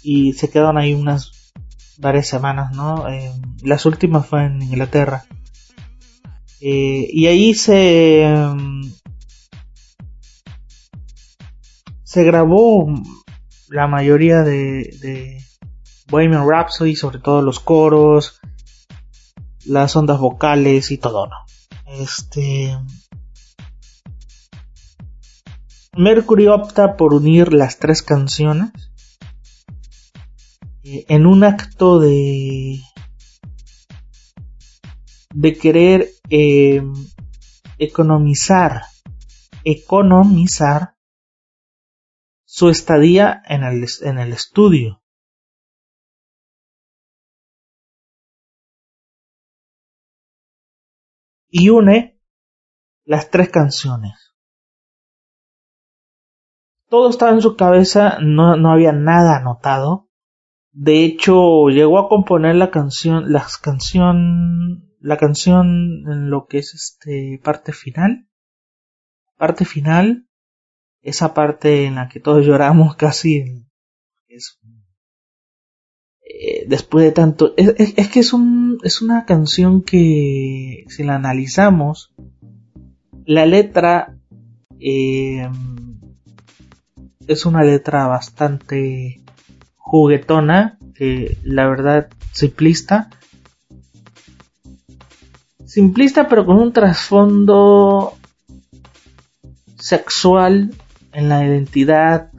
[0.02, 1.52] y se quedaron ahí unas
[1.98, 3.08] varias semanas, ¿no?
[3.08, 5.24] Eh, las últimas fue en Inglaterra.
[6.60, 8.26] Eh, y ahí se
[12.02, 12.92] se grabó
[13.68, 15.42] la mayoría de
[16.12, 18.38] Bohemian Rhapsody, sobre todo los coros,
[19.64, 21.36] las ondas vocales y todo, ¿no?
[21.86, 22.78] Este.
[25.96, 28.72] Mercury opta por unir las tres canciones
[30.82, 32.78] eh, en un acto de
[35.34, 36.92] de querer em,
[37.78, 38.82] economizar
[39.64, 40.94] economizar
[42.44, 45.01] su estadía en el, en el estudio
[51.52, 52.18] y une
[53.04, 54.34] las tres canciones.
[56.88, 60.08] Todo estaba en su cabeza, no, no había nada anotado.
[60.72, 66.74] De hecho, llegó a componer la canción, la canción, la canción en lo que es
[66.74, 68.28] este parte final.
[69.36, 70.28] Parte final,
[71.02, 73.66] esa parte en la que todos lloramos casi
[74.28, 74.58] es
[76.44, 82.12] eh, después de tanto, es, que es, un, es una canción que si la analizamos,
[83.24, 84.16] la letra
[84.80, 85.48] eh,
[87.28, 89.20] es una letra bastante
[89.76, 93.08] juguetona, que la verdad simplista.
[95.64, 98.14] Simplista pero con un trasfondo
[99.78, 100.74] sexual
[101.12, 102.32] en la identidad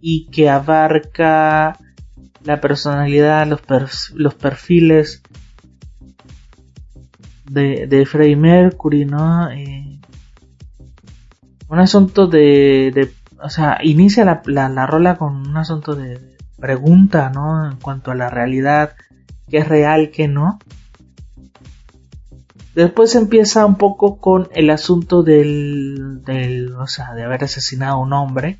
[0.00, 1.78] y que abarca
[2.44, 5.22] la personalidad, los, los perfiles
[7.44, 9.50] de, de Freddie Mercury, ¿no?
[9.50, 10.00] Eh,
[11.68, 13.12] un asunto de, de,
[13.42, 17.70] o sea, inicia la, la, la rola con un asunto de pregunta, ¿no?
[17.70, 18.94] En cuanto a la realidad,
[19.48, 20.58] qué es real, qué no.
[22.74, 28.00] Después empieza un poco con el asunto del, del, o sea, de haber asesinado a
[28.00, 28.58] un hombre.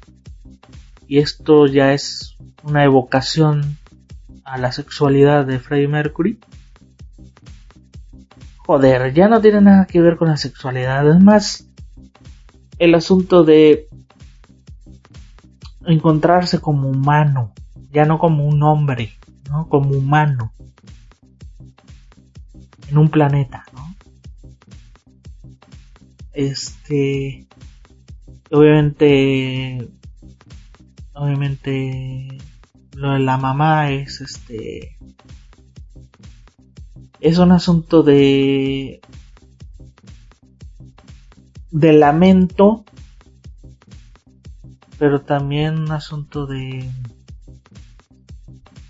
[1.06, 3.78] Y esto ya es una evocación
[4.44, 6.38] a la sexualidad de Freddie Mercury.
[8.66, 11.08] Joder, ya no tiene nada que ver con la sexualidad.
[11.10, 11.68] Es más,
[12.78, 13.88] el asunto de
[15.86, 17.52] encontrarse como humano,
[17.90, 19.12] ya no como un hombre,
[19.50, 19.68] ¿no?
[19.68, 20.52] Como humano.
[22.88, 23.94] En un planeta, ¿no?
[26.32, 27.46] Este.
[28.50, 29.88] Obviamente.
[31.14, 32.38] Obviamente.
[32.94, 34.96] Lo de la mamá es este.
[37.20, 39.00] Es un asunto de.
[41.70, 42.84] De lamento.
[44.98, 46.88] Pero también un asunto de.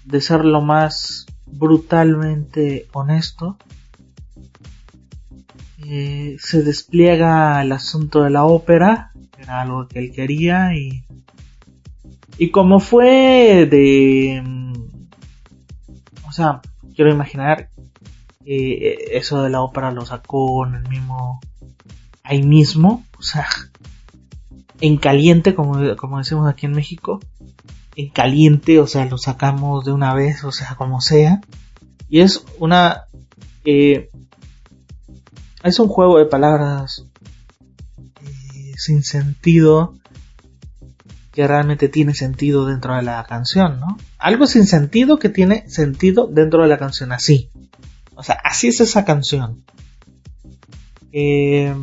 [0.04, 3.56] De ser lo más brutalmente honesto
[5.84, 11.04] eh, se despliega el asunto de la ópera, era algo que él quería y
[12.42, 14.72] y como fue de mm,
[16.26, 16.60] o sea,
[16.96, 17.70] quiero imaginar
[18.44, 21.38] eh, eso de la ópera lo sacó en el mismo
[22.24, 23.46] ahí mismo, o sea,
[24.80, 27.20] en caliente como, como decimos aquí en México,
[27.94, 31.42] en caliente, o sea, lo sacamos de una vez, o sea, como sea.
[32.08, 33.04] Y es una
[33.64, 34.10] eh,
[35.62, 37.06] es un juego de palabras
[38.20, 39.94] eh, sin sentido
[41.32, 43.96] que realmente tiene sentido dentro de la canción, ¿no?
[44.18, 47.50] Algo sin sentido que tiene sentido dentro de la canción, así.
[48.14, 49.64] O sea, así es esa canción.
[51.10, 51.74] Eh,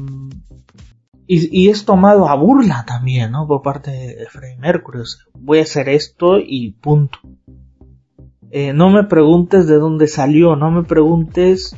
[1.32, 3.48] y, es tomado a burla también, ¿no?
[3.48, 5.04] Por parte de Freddie Mercury.
[5.34, 7.20] voy a hacer esto y punto.
[8.52, 11.76] Eh, no me preguntes de dónde salió, no me preguntes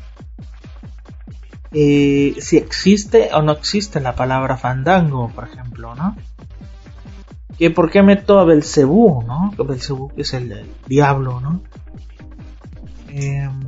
[1.73, 6.15] eh, si existe o no existe la palabra fandango, por ejemplo, ¿no?
[7.61, 9.51] Que por qué meto a Belcebú, ¿no?
[9.55, 11.61] Belcebú que es el, diablo, ¿no?
[13.09, 13.59] Em,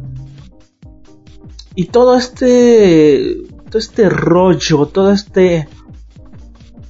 [1.76, 3.38] y todo este,
[3.70, 5.68] todo este rollo, todo este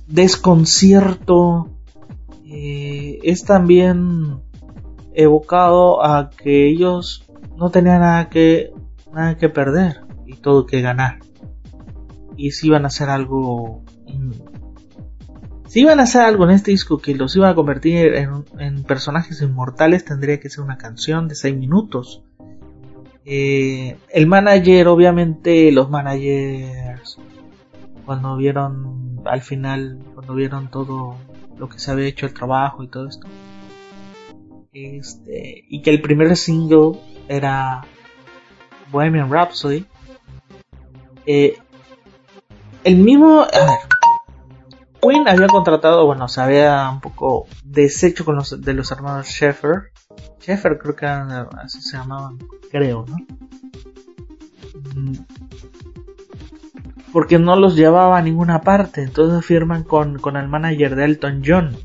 [0.08, 1.70] desconcierto
[2.46, 4.40] eh, es también
[5.14, 7.26] evocado a que ellos
[7.58, 8.72] no tenían nada que
[9.12, 10.04] nada que perder
[10.44, 11.20] todo que ganar.
[12.38, 13.82] Y si iban a hacer algo...
[15.74, 19.42] Si iban a hacer algo en este disco que los iba a convertir en, personajes
[19.42, 22.22] inmortales, tendría que ser una canción de 6 minutos.
[23.26, 27.18] Eh, el manager, obviamente, los managers,
[28.06, 31.16] cuando vieron al final, cuando vieron todo
[31.58, 33.28] lo que se había hecho, el trabajo y todo esto,
[34.74, 37.82] este, y que el primer single era
[38.92, 39.88] Bohemian Rhapsody,
[41.26, 41.58] eh,
[42.84, 43.42] el mismo.
[43.42, 44.03] A ver.
[45.04, 49.92] Queen había contratado, bueno, se había un poco deshecho con los de los hermanos Sheffer.
[50.40, 52.40] Sheffer creo que así se llamaban,
[52.72, 53.18] creo, ¿no?
[54.96, 55.14] Mm.
[57.12, 61.44] Porque no los llevaba a ninguna parte, entonces firman con, con el manager de Elton
[61.46, 61.78] John.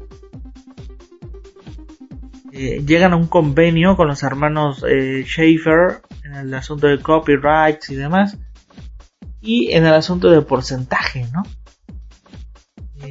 [2.53, 7.91] Eh, llegan a un convenio con los hermanos eh, Schaefer en el asunto de copyrights
[7.91, 8.37] y demás
[9.41, 11.43] y en el asunto de porcentaje, ¿no?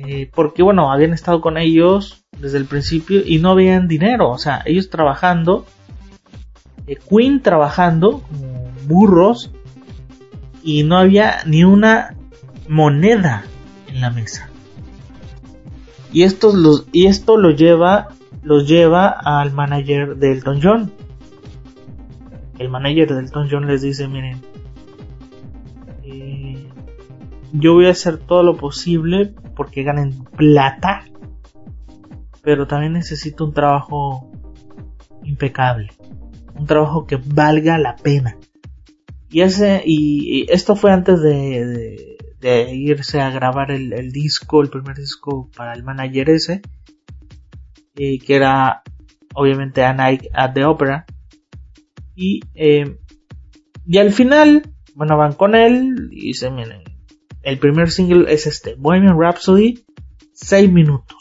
[0.05, 4.37] Eh, porque bueno, habían estado con ellos desde el principio y no habían dinero, o
[4.37, 5.65] sea, ellos trabajando,
[6.85, 9.51] eh, Queen trabajando como burros
[10.63, 12.15] y no había ni una
[12.69, 13.45] moneda
[13.87, 14.49] en la mesa.
[16.13, 18.09] Y estos los y esto lo lleva
[18.43, 20.91] los lleva al manager de Elton John.
[22.59, 24.41] El manager de Elton John les dice, miren,
[27.53, 31.03] yo voy a hacer todo lo posible porque ganen plata,
[32.43, 34.31] pero también necesito un trabajo
[35.23, 35.89] impecable,
[36.55, 38.37] un trabajo que valga la pena.
[39.29, 44.95] Y ese y, esto fue antes de, de, irse a grabar el, disco, el primer
[44.95, 46.61] disco para el manager ese,
[47.95, 48.83] que era
[49.33, 51.05] obviamente A Night at the Opera.
[52.15, 52.97] Y, eh,
[53.85, 54.63] y al final,
[54.95, 56.86] bueno, van con él y dicen, miren,
[57.41, 59.85] el primer single es este, Bohemian Rhapsody,
[60.33, 61.17] 6 minutos.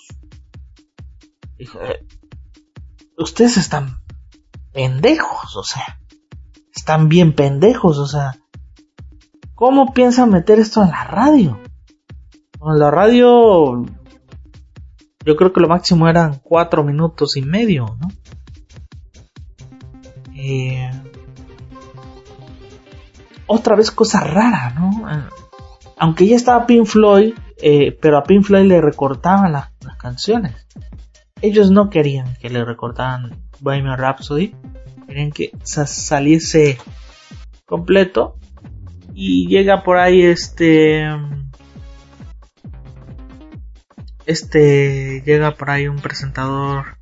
[1.58, 2.06] Dijo, eh,
[3.16, 4.00] ustedes están
[4.72, 6.00] pendejos, o sea,
[6.74, 8.36] están bien pendejos, o sea,
[9.54, 11.60] ¿cómo piensan meter esto en la radio?
[12.60, 13.84] En la radio,
[15.24, 18.08] yo creo que lo máximo eran 4 minutos y medio, ¿no?
[20.34, 20.90] Eh,
[23.46, 25.02] otra vez cosa rara, ¿no?
[25.98, 30.66] Aunque ya estaba Pink Floyd, eh, pero a Pink Floyd le recortaban las canciones.
[31.40, 34.54] Ellos no querían que le recortaran Bohemian Rhapsody,
[35.06, 36.78] querían que saliese
[37.66, 38.36] completo.
[39.14, 41.04] Y llega por ahí este.
[44.26, 45.22] Este.
[45.24, 46.98] Llega por ahí un presentador.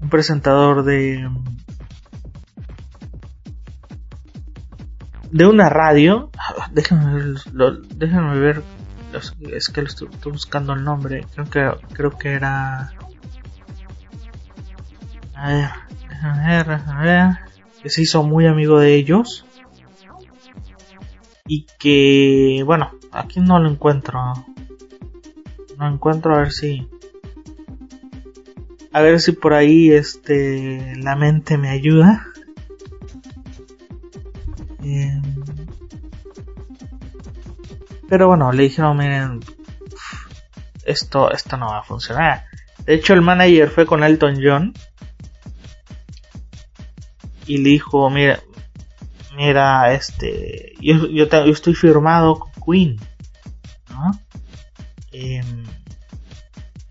[0.00, 1.26] Un presentador de.
[5.30, 6.30] De una radio.
[6.72, 8.62] Déjenme ver, déjenme ver
[9.12, 11.26] es que lo estoy, buscando el nombre.
[11.34, 12.92] Creo que creo que era.
[15.34, 15.70] A ver,
[16.22, 17.28] a ver, a ver.
[17.82, 19.44] Que se hizo muy amigo de ellos.
[21.46, 24.20] Y que, bueno, aquí no lo encuentro.
[25.78, 26.88] No encuentro, a ver si.
[28.92, 32.26] A ver si por ahí este la mente me ayuda.
[38.10, 39.40] Pero bueno, le dijeron, miren,
[40.84, 42.44] esto, esto no va a funcionar.
[42.84, 44.74] De hecho, el manager fue con Elton John
[47.46, 48.40] y le dijo, mira,
[49.36, 52.96] mira, este, yo, yo, estoy firmado con Queen,
[53.90, 54.10] ¿no?
[55.12, 55.64] Em,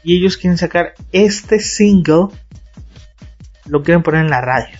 [0.03, 2.28] y ellos quieren sacar este single,
[3.65, 4.78] lo quieren poner en la radio.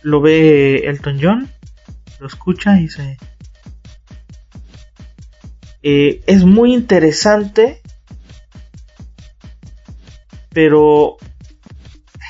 [0.00, 1.50] Lo ve Elton John,
[2.20, 3.18] lo escucha y dice,
[5.82, 7.80] eh, es muy interesante,
[10.50, 11.16] pero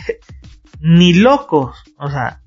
[0.81, 2.43] ni locos, o sea,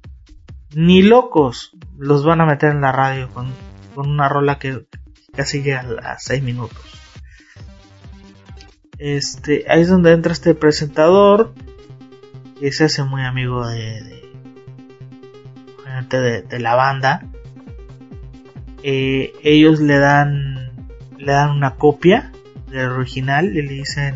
[0.76, 3.52] ni locos los van a meter en la radio con,
[3.96, 4.86] una rola que
[5.34, 6.80] casi llega a 6 minutos.
[8.98, 11.54] Este, ahí es donde entra este presentador
[12.60, 14.22] que se hace muy amigo de,
[16.10, 17.28] de, de, la banda.
[18.84, 20.61] Eh, ellos le dan
[21.22, 22.32] le dan una copia
[22.68, 24.16] del original y le dicen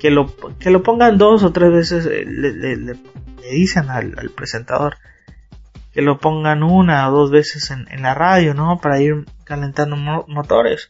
[0.00, 2.98] que lo, que lo pongan dos o tres veces, eh, le,
[3.50, 4.96] dicen al, presentador
[5.92, 8.80] que lo pongan una o dos veces en, la radio, ¿no?
[8.80, 10.88] Para ir calentando motores.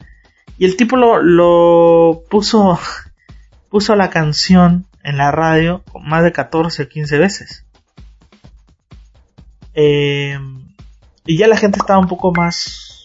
[0.57, 2.79] Y el tipo lo, lo puso,
[3.69, 7.67] puso la canción en la radio más de 14 o 15 veces.
[9.75, 10.39] Eh,
[11.27, 13.04] y ya la gente estaba un poco más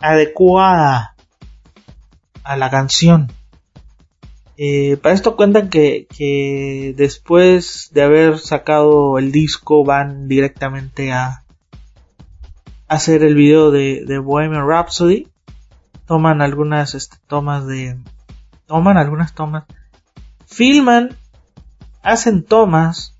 [0.00, 1.14] adecuada
[2.44, 3.32] a la canción.
[4.56, 11.44] Eh, para esto cuentan que, después de haber sacado el disco van directamente a
[12.88, 15.28] hacer el video de, de Bohemian Rhapsody.
[16.06, 17.98] Toman algunas este, tomas de...
[18.66, 19.64] Toman algunas tomas.
[20.46, 21.16] Filman.
[22.02, 23.14] Hacen tomas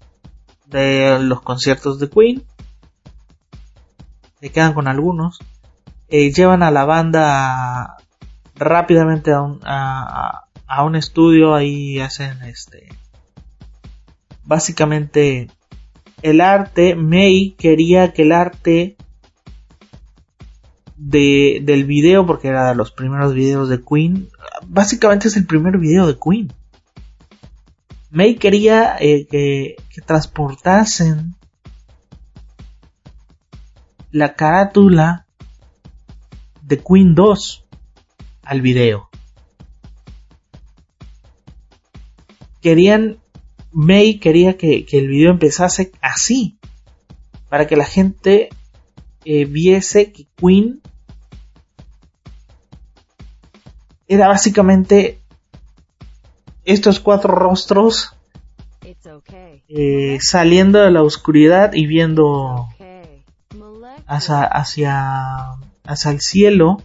[0.67, 2.43] de los conciertos de Queen.
[4.41, 5.39] Se quedan con algunos
[6.09, 7.97] eh, llevan a la banda
[8.55, 12.89] rápidamente a un, a, un estudio, ahí hacen este...
[14.45, 15.49] Básicamente
[16.23, 18.97] el arte, May quería que el arte
[20.97, 24.31] de, del video, porque era los primeros videos de Queen,
[24.67, 26.53] básicamente es el primer video de Queen.
[28.11, 31.35] May quería eh, que, que, transportasen
[34.11, 35.28] la carátula
[36.69, 37.65] de Queen 2
[38.43, 39.09] al video.
[42.61, 43.19] Querían,
[43.73, 46.59] May quería que, el video empezase así,
[47.49, 48.51] para que la gente
[49.25, 50.83] eh, viese que Queen
[54.07, 55.21] era básicamente
[56.65, 58.15] estos cuatro rostros
[59.69, 62.67] eh, saliendo de la oscuridad y viendo
[64.07, 65.58] hacia, hacia
[65.89, 66.83] hacia el cielo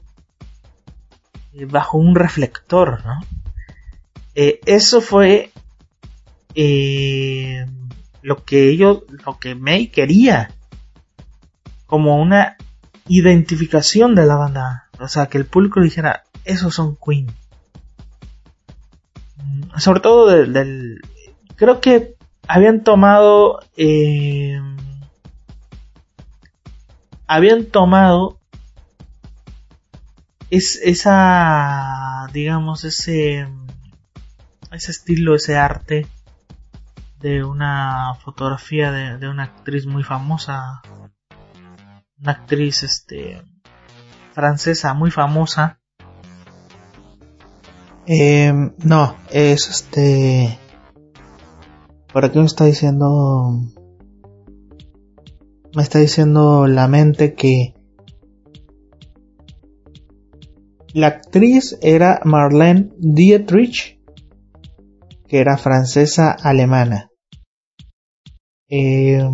[1.53, 3.19] eh, bajo un reflector, ¿no?
[4.33, 5.51] Eh, eso fue
[6.55, 7.65] eh,
[8.21, 10.51] lo que ellos, lo que May quería,
[11.85, 12.55] como una
[13.09, 17.27] identificación de la banda, o sea, que el público dijera, esos son Queen.
[19.35, 21.01] Mm, sobre todo del,
[21.57, 22.15] creo que
[22.47, 23.59] habían tomado
[27.27, 28.39] habían tomado
[30.57, 33.47] es, esa digamos ese
[34.71, 36.07] ese estilo ese arte
[37.19, 40.81] de una fotografía de, de una actriz muy famosa
[42.19, 43.41] una actriz este
[44.33, 45.79] francesa muy famosa
[48.05, 50.59] eh, no es este
[52.13, 53.59] por aquí me está diciendo.
[55.75, 57.72] Me está diciendo la mente que.
[60.93, 63.99] La actriz era Marlene Dietrich,
[65.27, 67.09] que era francesa alemana.
[68.69, 69.27] Eh,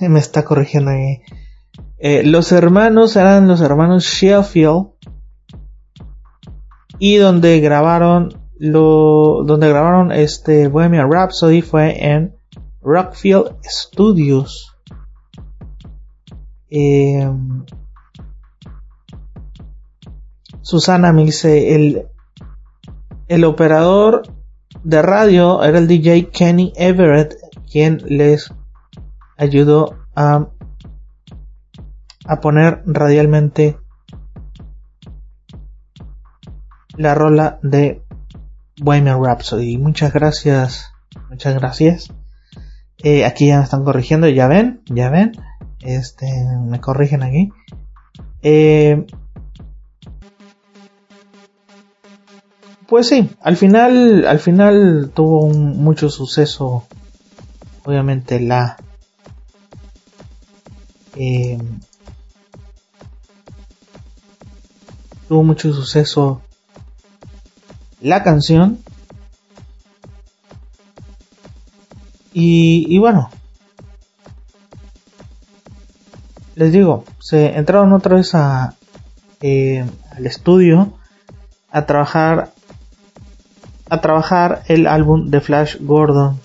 [0.00, 1.22] me está corrigiendo ahí.
[1.98, 4.88] Eh, los hermanos eran los hermanos Sheffield.
[6.98, 12.34] Y donde grabaron donde grabaron este Bohemian Rhapsody fue en
[12.80, 14.74] Rockfield Studios.
[16.70, 17.64] Em,
[20.66, 22.08] Susana me dice el
[23.28, 24.22] el operador
[24.82, 27.36] de radio era el DJ Kenny Everett
[27.70, 28.52] quien les
[29.36, 30.48] ayudó a
[32.24, 33.78] a poner radialmente
[36.96, 38.02] la rola de
[38.80, 39.78] Bohemian Rhapsody.
[39.78, 40.90] Muchas gracias,
[41.30, 42.12] muchas gracias.
[43.04, 45.30] Eh, aquí ya me están corrigiendo, ya ven, ya ven.
[45.78, 46.26] Este,
[46.66, 47.52] me corrigen aquí.
[48.42, 49.06] Eh,
[52.88, 56.84] pues sí, al final, al final tuvo mucho suceso.
[57.84, 58.76] Obviamente la
[61.16, 61.58] eh,
[65.28, 66.42] tuvo mucho suceso
[68.00, 68.78] la canción.
[72.38, 73.30] Y, bueno,
[76.54, 78.74] les digo, se entraron otra vez a,
[79.40, 80.92] eh, al estudio
[81.70, 82.52] a trabajar
[83.88, 86.40] a trabajar el álbum de Flash Gordon,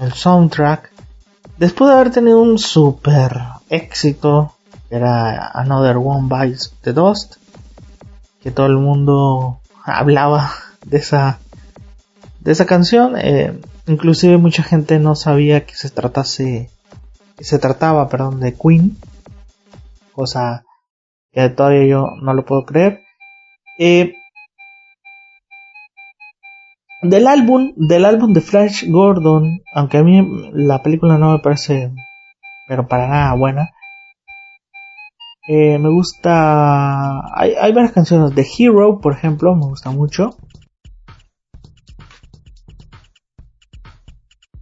[0.00, 0.90] el soundtrack,
[1.58, 3.40] después de haber tenido un super
[3.70, 4.54] éxito,
[4.88, 7.36] que era Another One Bites the Dust,
[8.42, 10.52] que todo el mundo hablaba
[10.84, 11.38] de esa
[12.40, 16.70] de esa canción eh, inclusive mucha gente no sabía que se tratase
[17.36, 18.96] que se trataba perdón de Queen
[20.12, 20.64] cosa
[21.32, 23.00] que todavía yo no lo puedo creer.
[23.78, 24.12] Eh,
[27.02, 31.92] del álbum del álbum de Flash Gordon aunque a mí la película no me parece
[32.68, 33.70] pero para nada buena
[35.48, 37.20] eh, me gusta.
[37.36, 38.34] Hay, hay varias canciones.
[38.34, 40.36] The Hero, por ejemplo, me gusta mucho.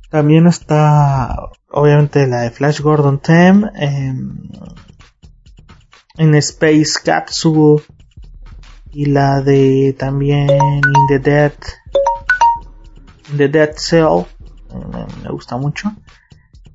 [0.08, 1.36] También está,
[1.70, 3.70] obviamente, la de Flash Gordon Theme.
[6.16, 7.82] en Space Capsule.
[8.92, 11.52] Y la de también In the Dead.
[13.36, 14.24] The Dead Cell.
[15.22, 15.92] Me, gusta mucho.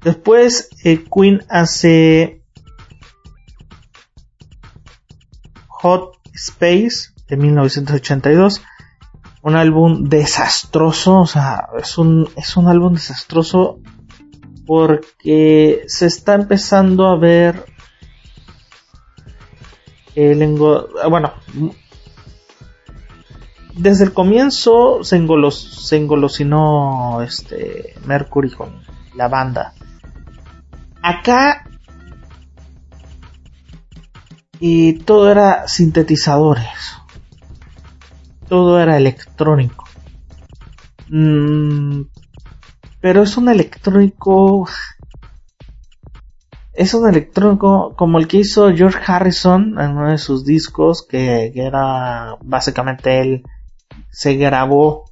[0.02, 2.42] Después, eh, Queen hace
[5.68, 8.62] Hot Space de 1982.
[9.42, 13.80] Un álbum desastroso, o sea, es un, es un álbum desastroso
[14.66, 17.66] porque se está empezando a ver
[20.16, 20.58] el
[21.10, 21.34] bueno,
[23.76, 28.82] desde el comienzo se, engolos, se engolosinó este Mercury con
[29.16, 29.74] la banda.
[31.02, 31.66] Acá
[34.60, 36.96] y todo era sintetizadores.
[38.48, 39.86] Todo era electrónico.
[41.10, 42.04] Mm,
[43.02, 44.68] pero es un electrónico...
[46.74, 51.52] Es un electrónico como el que hizo George Harrison en uno de sus discos, que,
[51.56, 53.44] era básicamente él
[54.16, 55.12] se grabó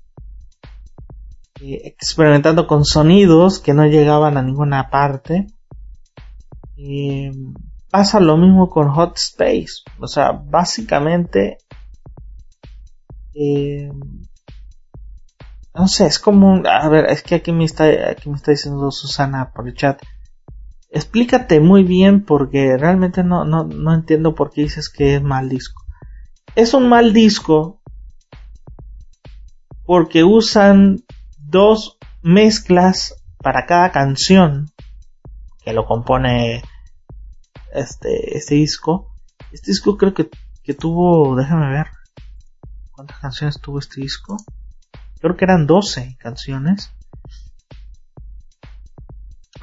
[1.59, 5.47] eh, experimentando con sonidos que no llegaban a ninguna parte.
[6.77, 7.29] Y
[7.91, 9.83] pasa lo mismo con Hot Space.
[9.99, 11.57] O sea, básicamente...
[13.33, 13.91] Eh,
[15.75, 18.89] no sé, es como A ver, es que aquí me está, aquí me está diciendo
[18.89, 20.01] Susana por el chat.
[20.91, 25.49] Explícate muy bien porque realmente no, no, no entiendo por qué dices que es mal
[25.49, 25.83] disco.
[26.55, 27.81] Es un mal disco
[29.85, 31.03] porque usan
[31.37, 34.71] dos mezclas para cada canción
[35.63, 36.63] que lo compone
[37.73, 39.13] este, este disco.
[39.51, 40.29] Este disco creo que,
[40.63, 41.87] que tuvo, déjame ver,
[42.91, 44.37] ¿cuántas canciones tuvo este disco?
[45.19, 46.91] Creo que eran 12 canciones.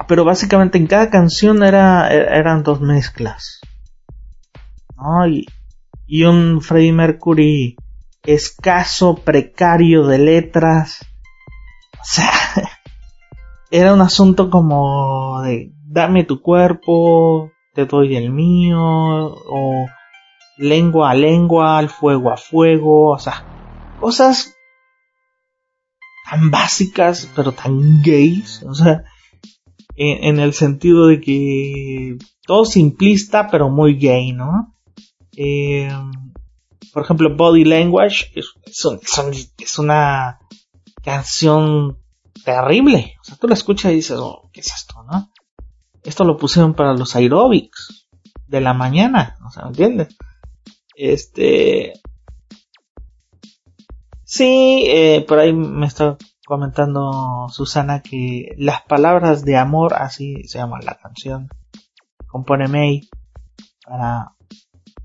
[0.07, 3.61] Pero básicamente en cada canción era, eran dos mezclas.
[5.27, 5.45] Y,
[6.05, 7.75] y un Freddie Mercury
[8.23, 11.05] escaso, precario de letras.
[11.93, 12.31] O sea,
[13.71, 19.87] era un asunto como de dame tu cuerpo, te doy el mío, o
[20.57, 23.43] lengua a lengua, al fuego a fuego, o sea,
[23.99, 24.55] cosas
[26.29, 29.03] tan básicas, pero tan gays, o sea,
[29.95, 34.73] en, el sentido de que todo simplista, pero muy gay, ¿no?
[35.35, 35.89] Eh,
[36.93, 40.39] por ejemplo, Body Language es, es, una
[41.03, 41.97] canción
[42.43, 43.15] terrible.
[43.21, 45.31] O sea, tú la escuchas y dices, oh, ¿qué es esto, no?
[46.03, 48.07] Esto lo pusieron para los aerobics
[48.47, 50.15] de la mañana, o sea, ¿me entiendes?
[50.95, 51.93] Este.
[54.23, 60.57] Sí, eh, por ahí me está comentando Susana que las palabras de amor, así se
[60.57, 61.49] llama la canción,
[62.27, 63.09] compone May
[63.85, 64.33] para,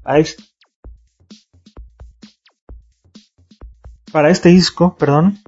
[0.03, 0.19] para,
[4.17, 5.41] para este disco, perdón,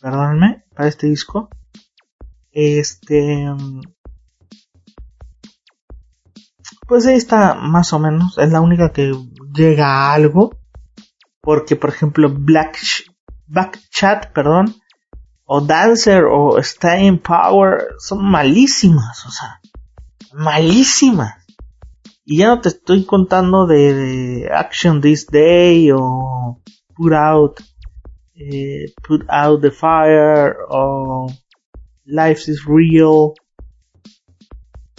[0.00, 1.48] perdónenme, para este disco,
[2.52, 3.44] este,
[6.86, 9.12] pues está más o menos, es la única que
[9.52, 10.56] llega a algo,
[11.40, 12.78] porque por ejemplo Black,
[13.48, 14.76] Back Chat, perdón,
[15.44, 19.60] o Dancer o Staying Power son malísimas, o sea,
[20.34, 21.34] malísimas.
[22.24, 26.62] Y ya no te estoy contando de, Action This Day o
[26.94, 27.73] Put Out,
[28.34, 31.26] eh, Put Out the Fire o
[32.04, 33.32] Life is Real,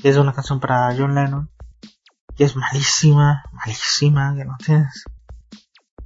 [0.04, 1.50] es una canción para John Lennon,
[2.36, 5.06] que es malísima, malísima, que no tienes.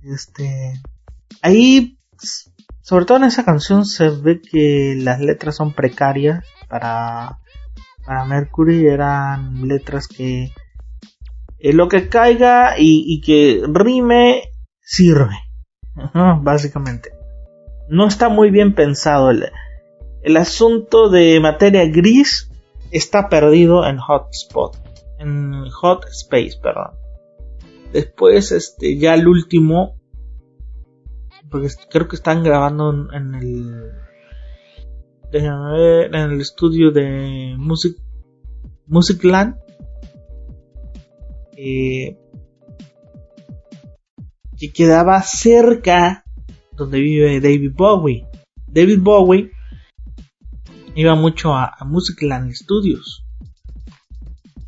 [0.02, 0.74] Este,
[1.42, 1.98] ahí
[2.90, 7.38] sobre todo en esa canción se ve que las letras son precarias para,
[8.04, 10.52] para Mercury, eran letras que
[11.60, 14.50] eh, lo que caiga y, que rime
[14.82, 15.36] sirve,
[16.42, 17.12] básicamente.
[17.90, 19.32] No está muy bien pensado.
[19.32, 19.50] El,
[20.22, 22.52] el asunto de materia gris
[22.92, 24.78] está perdido en Hotspot,
[25.18, 26.92] en Hot Space, perdón.
[27.92, 30.00] Después, este, ya el último
[31.50, 33.92] porque creo que están grabando en el
[35.32, 37.98] en el estudio de Music
[38.88, 39.56] Musicland
[41.56, 42.18] eh,
[44.58, 46.24] que quedaba cerca
[46.80, 48.26] donde vive David Bowie.
[48.68, 49.52] David Bowie
[50.96, 53.24] iba mucho a, Musicland Studios.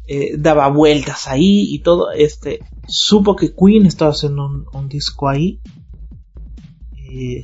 [0.07, 2.11] Eh, daba vueltas ahí y todo.
[2.11, 5.61] Este supo que Queen estaba haciendo un disco ahí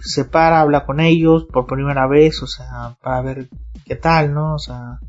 [0.01, 3.49] se para, habla con ellos por primera vez, o sea, para ver
[3.86, 4.55] qué tal, ¿no?
[4.55, 4.99] O sea,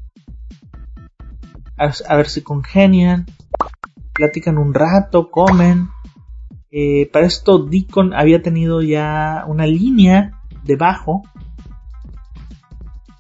[1.76, 3.26] a, ver si congenian,
[4.12, 5.88] platican un rato, comen.
[6.70, 11.22] Eh, para esto Deacon había tenido ya una línea de bajo,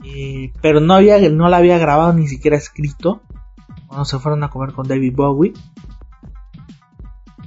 [0.04, 3.22] eh, pero no no la había grabado ni siquiera escrito.
[3.86, 5.54] Cuando se fueron a comer con David Bowie.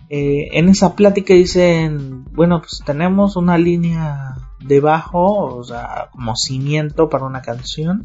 [0.09, 6.35] Eh, en esa plática dicen, bueno, pues tenemos una línea de bajo, o sea, como
[6.35, 8.03] cimiento para una canción.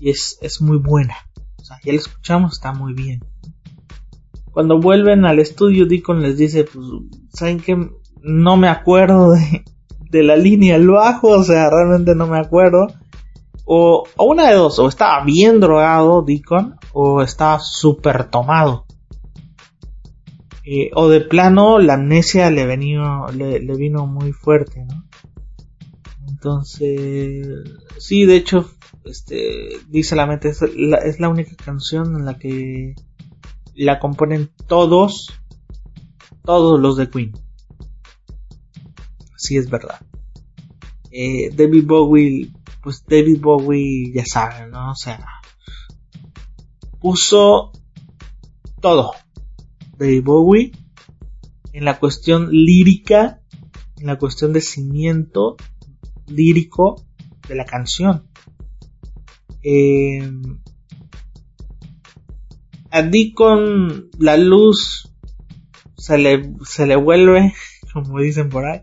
[0.00, 1.16] Y es, es muy buena.
[1.60, 3.20] O sea, ya la escuchamos, está muy bien.
[4.58, 6.84] Cuando vuelven al estudio, Deacon les dice, pues,
[7.32, 7.76] ¿saben qué?
[8.22, 9.62] No me acuerdo de,
[10.10, 12.88] de la línea del bajo, o sea, realmente no me acuerdo.
[13.64, 18.84] O, o una de dos, o estaba bien drogado Deacon, o estaba súper tomado.
[20.64, 25.04] Eh, o de plano la amnesia le, venido, le, vino muy fuerte, ¿no?
[26.26, 27.46] Entonces,
[27.98, 28.68] sí, de hecho,
[29.04, 32.96] este, dice la mente, es la única canción en la que
[33.84, 35.28] la componen todos,
[36.44, 37.32] todos los de Queen.
[39.36, 40.00] Sí, es verdad.
[41.12, 42.50] Eh, David Bowie,
[42.82, 44.90] pues David Bowie, ya saben, ¿no?
[44.90, 45.24] O sea,
[47.00, 47.70] puso
[48.80, 49.12] todo
[49.96, 50.72] de Bowie
[51.72, 53.40] en la cuestión lírica,
[53.96, 55.56] en la cuestión de cimiento
[56.26, 57.06] lírico
[57.48, 58.28] de la canción.
[59.62, 60.28] Eh,
[62.90, 63.02] a
[63.34, 65.12] con la luz
[65.96, 67.54] se le, se le vuelve,
[67.92, 68.82] como dicen por ahí,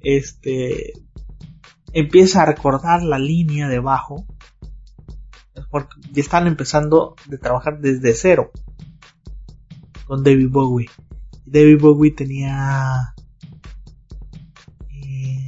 [0.00, 0.92] este,
[1.92, 4.26] empieza a recordar la línea de bajo,
[5.70, 8.50] porque ya están empezando de trabajar desde cero
[10.06, 10.90] con David Bowie.
[11.46, 13.14] David Bowie tenía
[14.90, 15.46] eh,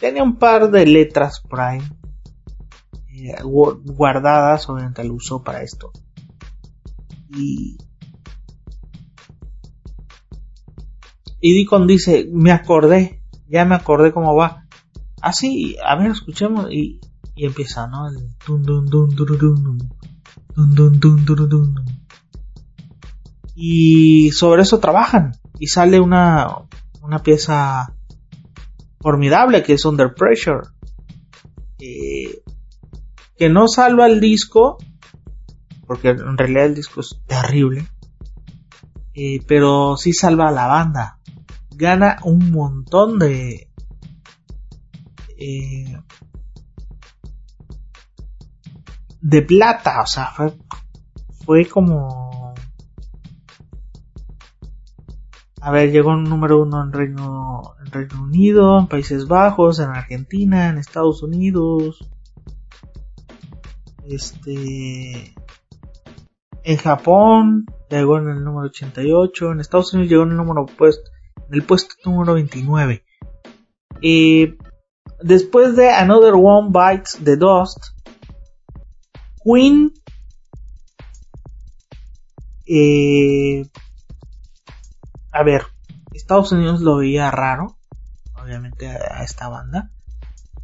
[0.00, 5.92] tenía un par de letras por eh, guardadas, obviamente lo usó para esto.
[7.30, 7.76] Y
[11.40, 14.64] y Deacon dice, me acordé, ya me acordé cómo va.
[15.20, 17.00] Así, ah, a ver, escuchemos y,
[17.36, 18.08] y empieza, ¿no?
[18.08, 18.16] El
[18.46, 19.28] dun dun dun dun
[20.56, 21.74] dun dun dun
[23.54, 26.48] Y sobre eso trabajan y sale una
[27.02, 27.94] una pieza
[29.00, 30.68] formidable que es Under Pressure.
[31.78, 34.78] Que no salva el disco,
[35.88, 37.88] porque en realidad el disco es terrible,
[39.14, 41.18] eh, pero sí salva a la banda.
[41.70, 43.70] Gana un montón de...
[45.38, 45.98] Eh,
[49.20, 50.32] de plata, o sea,
[51.44, 52.54] fue, como...
[55.60, 59.88] A ver, llegó un número uno en Reino, en Reino Unido, en Países Bajos, en
[59.88, 62.08] Argentina, en Estados Unidos,
[64.08, 65.34] este.
[66.68, 69.52] En Japón llegó en el número 88.
[69.52, 71.10] En Estados Unidos llegó en el número puesto,
[71.48, 73.06] en el puesto número 29.
[74.02, 74.54] Y
[75.22, 77.78] después de Another One Bites the Dust,
[79.42, 79.94] Queen
[82.66, 83.66] eh,
[85.32, 85.62] a ver,
[86.12, 87.78] Estados Unidos lo veía raro,
[88.34, 89.90] obviamente a, esta banda.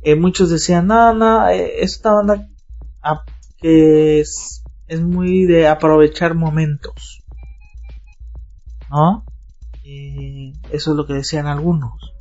[0.03, 2.47] Eh, muchos decían, no, no, eh, esta banda
[3.57, 7.23] que es, es muy de aprovechar momentos.
[8.91, 9.25] ¿No?
[9.85, 12.15] eso es lo que decían algunos.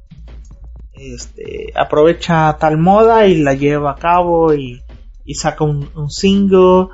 [0.91, 4.81] Este, aprovecha tal moda y la lleva a cabo y,
[5.23, 6.87] y saca un, un single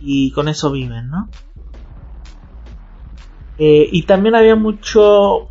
[0.00, 1.28] y con eso viven, ¿no?
[3.58, 5.48] Eh, y también había mucho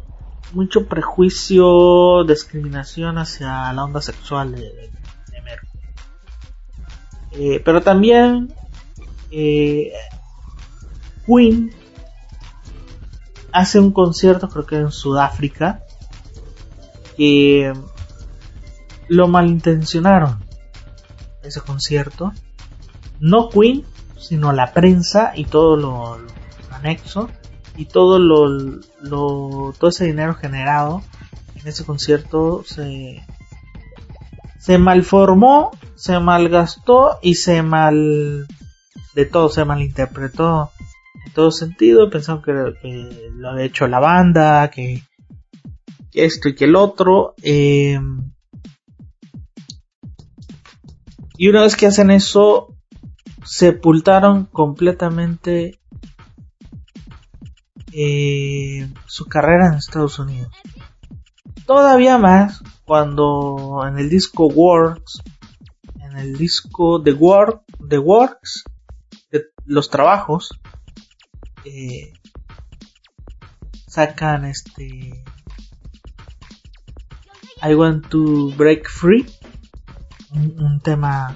[0.54, 4.92] mucho prejuicio, discriminación hacia la onda sexual de,
[7.38, 8.54] eh, pero también
[9.32, 9.92] eh,
[11.26, 11.72] Queen
[13.52, 15.82] hace un concierto, creo que en Sudáfrica,
[17.18, 17.74] que
[19.08, 20.44] lo malintencionaron
[21.44, 22.34] ese concierto.
[23.20, 23.86] No Queen,
[24.18, 26.18] sino la prensa y todo lo,
[26.72, 27.30] anexo
[27.78, 31.02] y todo lo, todo ese dinero generado
[31.56, 33.24] en ese concierto se
[34.66, 38.48] se malformó, se malgastó y se mal
[39.16, 40.72] de todo se malinterpretó
[41.26, 45.04] en todo sentido, pensaron que, lo había hecho la banda, que,
[46.14, 47.34] esto y que el otro.
[47.42, 48.00] Eh,
[51.38, 52.76] y una vez que hacen eso,
[53.44, 55.80] sepultaron completamente
[57.92, 60.52] eh, su carrera en Estados Unidos.
[61.66, 65.22] Todavía más cuando en el disco Works,
[66.02, 68.64] en el disco The Work, The Works,
[69.66, 70.60] los trabajos,
[71.66, 72.14] eh,
[73.88, 75.24] sacan este
[77.64, 79.26] I Want to Break Free,
[80.32, 81.36] un, tema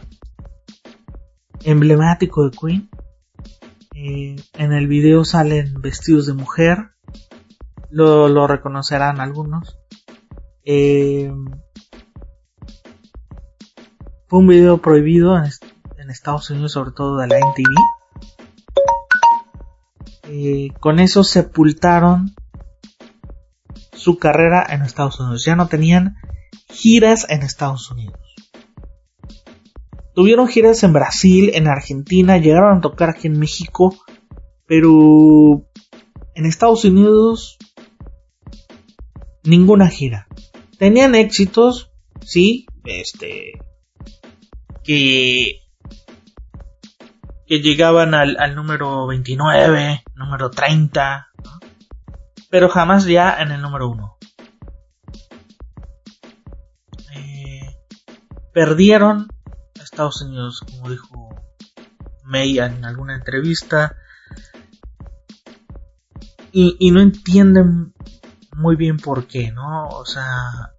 [1.63, 2.89] emblemático de Queen.
[3.95, 6.91] Eh, en el video salen vestidos de mujer,
[7.89, 9.79] lo, reconocerán algunos.
[10.63, 11.31] Eh,
[14.27, 15.49] fue un video prohibido en,
[16.09, 17.98] Estados Unidos, sobre todo de la NTV.
[20.31, 22.35] Eh, con eso sepultaron
[23.93, 25.43] su carrera en Estados Unidos.
[25.43, 26.17] Ya no tenían
[26.69, 28.19] giras en Estados Unidos.
[30.13, 33.95] Tuvieron giras en Brasil, en Argentina, llegaron a tocar aquí en México,
[34.67, 35.65] pero
[36.35, 37.57] en Estados Unidos
[39.43, 40.27] ninguna gira.
[40.77, 43.53] Tenían éxitos, sí, este,
[44.83, 45.61] que,
[47.49, 51.29] que llegaban al, número 29, número 30,
[52.51, 54.17] pero jamás ya en el número 1.
[57.15, 57.75] Eh,
[58.53, 59.27] perdieron
[59.79, 61.29] a Estados Unidos, como dijo
[62.23, 63.95] May en alguna entrevista,
[66.51, 67.95] y, y no entienden
[68.55, 69.87] muy bien por qué, ¿no?
[69.87, 70.75] O sea,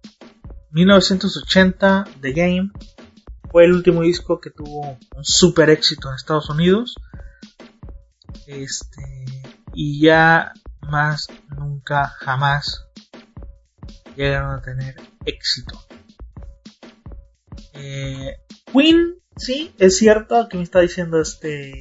[0.71, 2.71] 1980 The Game
[3.51, 6.95] fue el último disco que tuvo un super éxito en Estados Unidos.
[8.47, 9.27] Este,
[9.75, 11.27] y ya más
[11.57, 12.87] nunca jamás
[14.17, 15.81] llegaron a tener éxito.
[17.75, 18.37] Eh,
[18.73, 21.73] Queen, sí, es cierto que me está diciendo este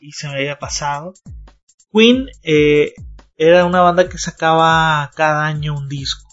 [0.00, 1.14] y se me había pasado.
[1.92, 2.94] Queen eh,
[3.36, 6.26] era una banda que sacaba cada año un disco.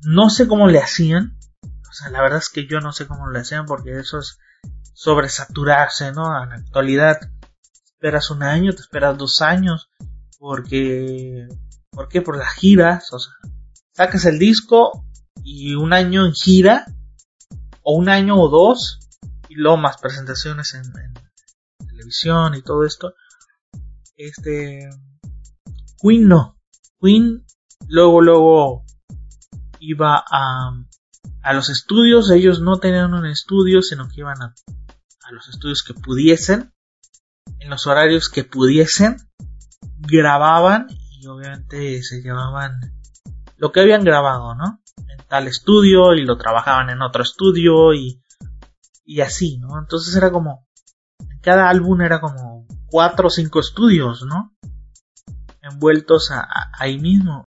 [0.00, 1.37] No sé cómo le hacían.
[1.88, 4.38] O sea, la verdad es que yo no sé cómo le hacían porque eso es
[4.92, 6.42] sobresaturarse, ¿no?
[6.42, 7.18] En la actualidad
[7.84, 9.90] esperas un año, te esperas dos años,
[10.38, 11.48] porque,
[11.90, 12.22] ¿por qué?
[12.22, 13.32] Por las giras, o sea,
[13.92, 15.04] sacas el disco
[15.42, 16.86] y un año en gira,
[17.82, 19.00] o un año o dos,
[19.48, 20.84] y luego más presentaciones en,
[21.88, 23.14] televisión y todo esto.
[24.16, 24.88] Este,
[26.00, 26.56] Queen no,
[27.00, 27.44] Queen
[27.88, 28.84] luego, luego
[29.80, 30.70] iba a,
[31.42, 34.54] a los estudios, ellos no tenían un estudio, sino que iban a
[35.28, 36.72] a los estudios que pudiesen,
[37.58, 39.16] en los horarios que pudiesen,
[39.98, 40.86] grababan
[41.20, 42.80] y obviamente se llevaban
[43.56, 44.80] lo que habían grabado, ¿no?
[44.96, 48.22] En tal estudio y lo trabajaban en otro estudio y,
[49.04, 49.78] y así, ¿no?
[49.78, 50.66] Entonces era como,
[51.42, 54.54] cada álbum era como cuatro o cinco estudios, ¿no?
[55.60, 56.30] Envueltos
[56.78, 57.44] ahí mismo.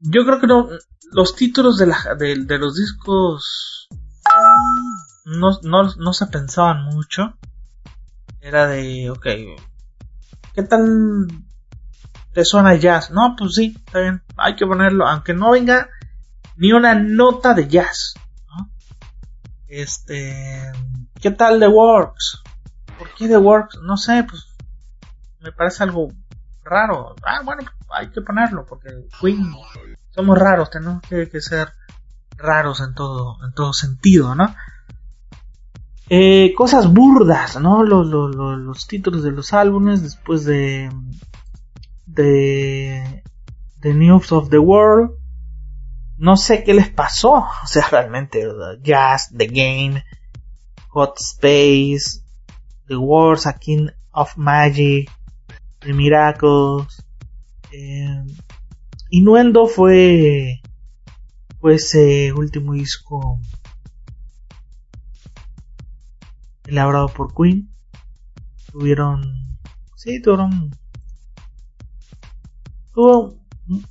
[0.00, 0.68] Yo creo que no,
[1.12, 3.88] los títulos de, la, de los discos
[5.24, 7.36] no, no, no se pensaban mucho.
[8.40, 9.26] Era de, ok,
[10.54, 11.26] ¿qué tal
[12.32, 13.10] te suena jazz?
[13.10, 15.88] No, pues sí, está bien, hay que ponerlo, aunque no venga
[16.56, 18.14] ni una nota de jazz.
[19.66, 20.72] Este,
[21.20, 22.42] ¿qué tal The Works?
[22.98, 23.80] ¿Por qué The Works?
[23.82, 24.46] No sé, pues
[25.40, 26.12] me parece algo
[26.62, 27.16] raro.
[27.24, 28.90] Ah, bueno, hay que ponerlo porque
[29.20, 29.52] Queen
[30.16, 31.68] somos raros, tenemos que, ser
[32.38, 34.54] raros en todo, en todo sentido, ¿no?
[36.08, 37.84] Eh, cosas burdas, ¿no?
[37.84, 40.90] Los, los, los, títulos de los álbumes después de,
[42.06, 43.22] de
[43.80, 45.10] The News of the World.
[46.16, 48.48] No sé qué les pasó, o sea, realmente,
[48.82, 50.02] Jazz, The Game,
[50.88, 52.22] Hot Space,
[52.86, 55.10] The Wars, A King of Magic,
[55.80, 57.04] The Miracles.
[57.70, 58.24] Eh,
[59.16, 60.60] Innuendo fue
[61.58, 63.40] fue ese último disco
[66.66, 67.70] elaborado por Queen.
[68.70, 69.56] Tuvieron,
[69.94, 70.70] sí, tuvieron,
[72.92, 73.38] tuvo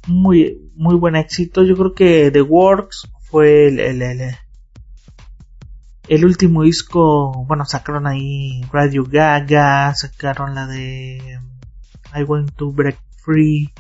[0.05, 1.63] muy, muy buen éxito.
[1.63, 4.37] Yo creo que The Works fue el, el,
[6.07, 11.39] el, último disco, bueno, sacaron ahí Radio Gaga, sacaron la de
[12.15, 13.73] I Want to Break Free,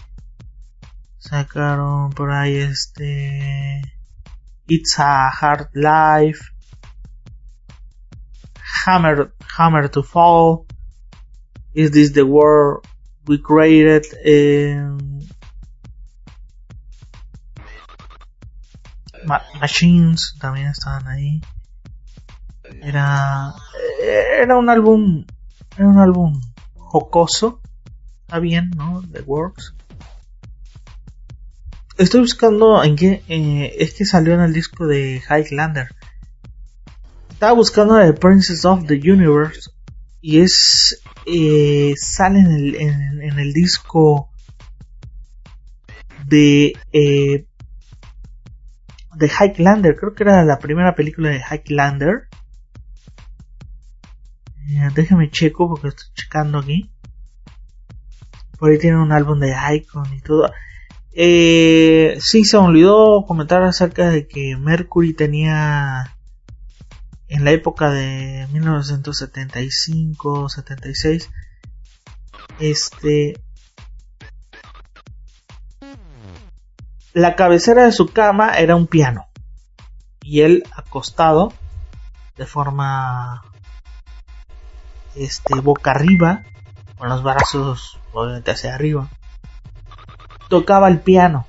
[1.29, 3.81] sacaron por ahí este
[4.67, 6.39] It's a Hard Life
[8.85, 10.67] Hammer Hammer to Fall
[11.73, 12.85] Is This the World
[13.27, 14.05] We Created
[19.59, 21.41] Machines también estaban ahí.
[22.83, 23.55] Era
[24.39, 25.25] era un álbum
[25.75, 26.41] era un álbum
[26.75, 27.59] jocoso
[28.21, 29.74] está bien no The Works
[31.97, 33.23] Estoy buscando en qué.
[33.29, 35.87] Eh, es que salió en el disco de Highlander.
[37.29, 39.69] Estaba buscando The Princess of the Universe.
[40.19, 41.01] Y es.
[41.25, 44.29] Eh, sale en el, en, el disco
[46.25, 46.73] de.
[46.91, 47.45] Eh,
[49.15, 49.95] de Highlander.
[49.95, 52.27] Creo que era la primera película de Highlander.
[54.67, 56.91] Eh, déjame checo porque estoy checando aquí.
[58.59, 60.51] Por ahí tiene un álbum de Icon y todo.
[61.17, 66.13] Eh, sí, se olvidó comentar acerca de que Mercury tenía
[67.29, 71.29] en la época de 1975-76
[72.59, 73.41] este
[77.13, 79.27] la cabecera de su cama era un piano.
[80.21, 81.53] Y él acostado
[82.35, 83.41] de forma
[85.15, 86.43] este boca arriba
[86.97, 89.09] con los brazos obviamente hacia arriba
[90.47, 91.45] tocaba el piano.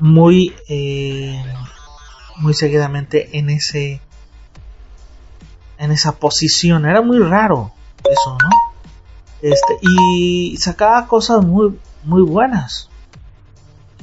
[0.00, 1.42] Muy eh,
[2.36, 4.00] muy seguidamente en ese
[5.78, 6.86] en esa posición.
[6.86, 7.72] Era muy raro
[8.04, 8.50] eso no
[9.42, 12.88] este y sacaba cosas muy muy buenas.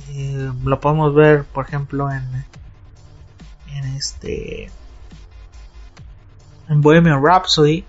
[0.10, 2.45] Eh, lo podemos ver por ejemplo en
[3.74, 4.72] en este
[6.70, 7.86] en Bohemian Rhapsody.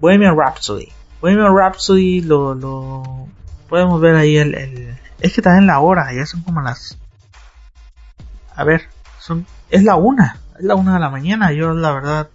[0.00, 0.92] Bohemian Rhapsody
[1.24, 3.02] Bohemian Rhapsody lo, lo
[3.70, 6.98] podemos ver ahí el, el, es que también la hora ya son como las
[8.54, 8.90] a ver
[9.20, 12.28] son es la una es la una de la mañana yo la verdad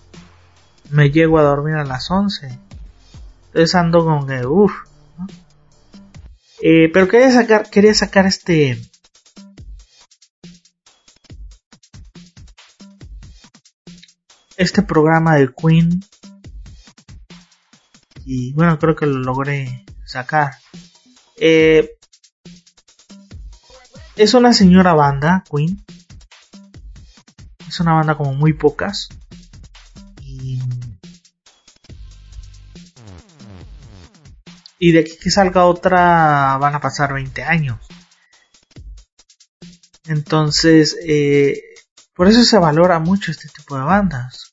[0.89, 2.57] me llego a dormir a las 11
[3.49, 4.73] entonces ando con que uff
[6.59, 8.81] eh, pero quería sacar quería sacar este
[14.57, 16.01] este programa de Queen
[18.31, 20.53] y bueno, creo que lo logré sacar.
[21.35, 21.97] Eh,
[24.15, 25.83] es una señora banda, Queen.
[27.67, 29.09] es una banda como muy pocas.
[30.21, 30.59] Y,
[34.91, 37.79] de aquí que salga otra van a pasar 20 años.
[40.05, 41.63] Entonces, eh,
[42.13, 44.48] por eso se valora mucho este tipo de bandas.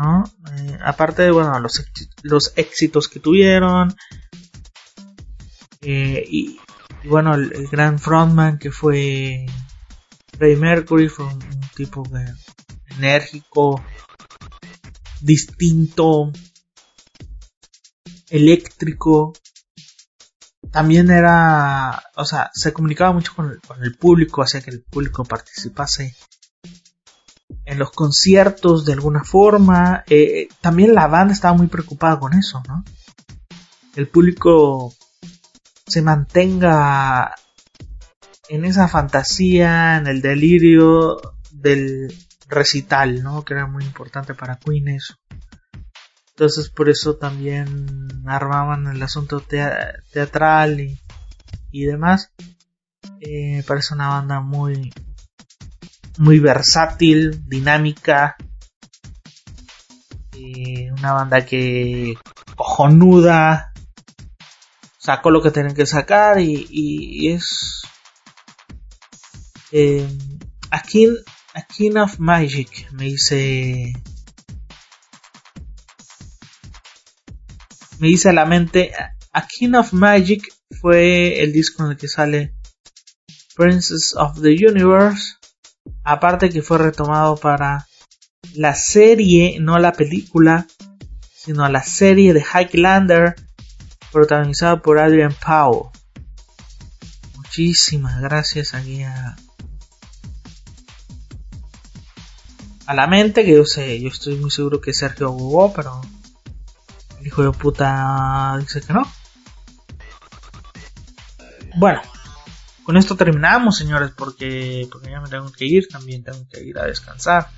[0.00, 0.24] ¿No?
[0.56, 1.84] Eh, aparte de, bueno, los,
[2.22, 3.94] los éxitos que tuvieron.
[5.82, 6.58] Eh, y,
[7.04, 9.44] bueno, el, gran frontman que fue
[10.38, 11.40] Ray Mercury fue un,
[11.76, 12.02] tipo
[12.96, 13.84] enérgico,
[15.20, 16.32] distinto,
[18.30, 19.34] eléctrico.
[20.70, 24.82] También era, o sea, se comunicaba mucho con el, con el público, hacía que el
[24.82, 26.14] público participase
[27.70, 30.02] en los conciertos de alguna forma.
[30.08, 32.84] Eh, también la banda estaba muy preocupada con eso, ¿no?
[33.94, 34.92] El público
[35.86, 37.32] se mantenga
[38.48, 41.20] en esa fantasía, en el delirio
[41.52, 42.12] del
[42.48, 43.44] recital, ¿no?
[43.44, 45.14] Que era muy importante para Queen eso.
[46.30, 47.86] Entonces por eso también
[48.26, 50.98] armaban el asunto teatral y,
[51.70, 52.32] y demás.
[53.20, 54.90] Eh, parece una banda muy
[56.18, 58.36] muy versátil, dinámica.
[60.32, 62.14] Eh, una banda que
[62.56, 63.72] cojonuda.
[64.98, 67.82] Sacó lo que tienen que sacar y, es
[69.72, 70.06] eh,
[70.70, 71.14] a, King,
[71.54, 73.94] a King of Magic me dice
[77.98, 78.92] me dice a la mente
[79.32, 80.42] A King of Magic
[80.80, 82.54] fue el disco en el que sale
[83.56, 85.39] Princess of the Universe
[86.04, 87.86] Aparte que fue retomado para
[88.54, 90.66] la serie, no la película,
[91.34, 93.34] sino la serie de Highlander,
[94.12, 95.90] protagonizada por Adrian Powell.
[97.36, 99.36] Muchísimas gracias aquí a,
[102.86, 106.00] a la mente, que yo sé, yo estoy muy seguro que Sergio jugó, pero
[107.20, 109.02] el hijo de puta dice que no.
[111.76, 112.00] Bueno,
[112.84, 116.78] con esto terminamos, señores, porque, porque ya me tengo que ir, también tengo que ir
[116.78, 117.48] a descansar.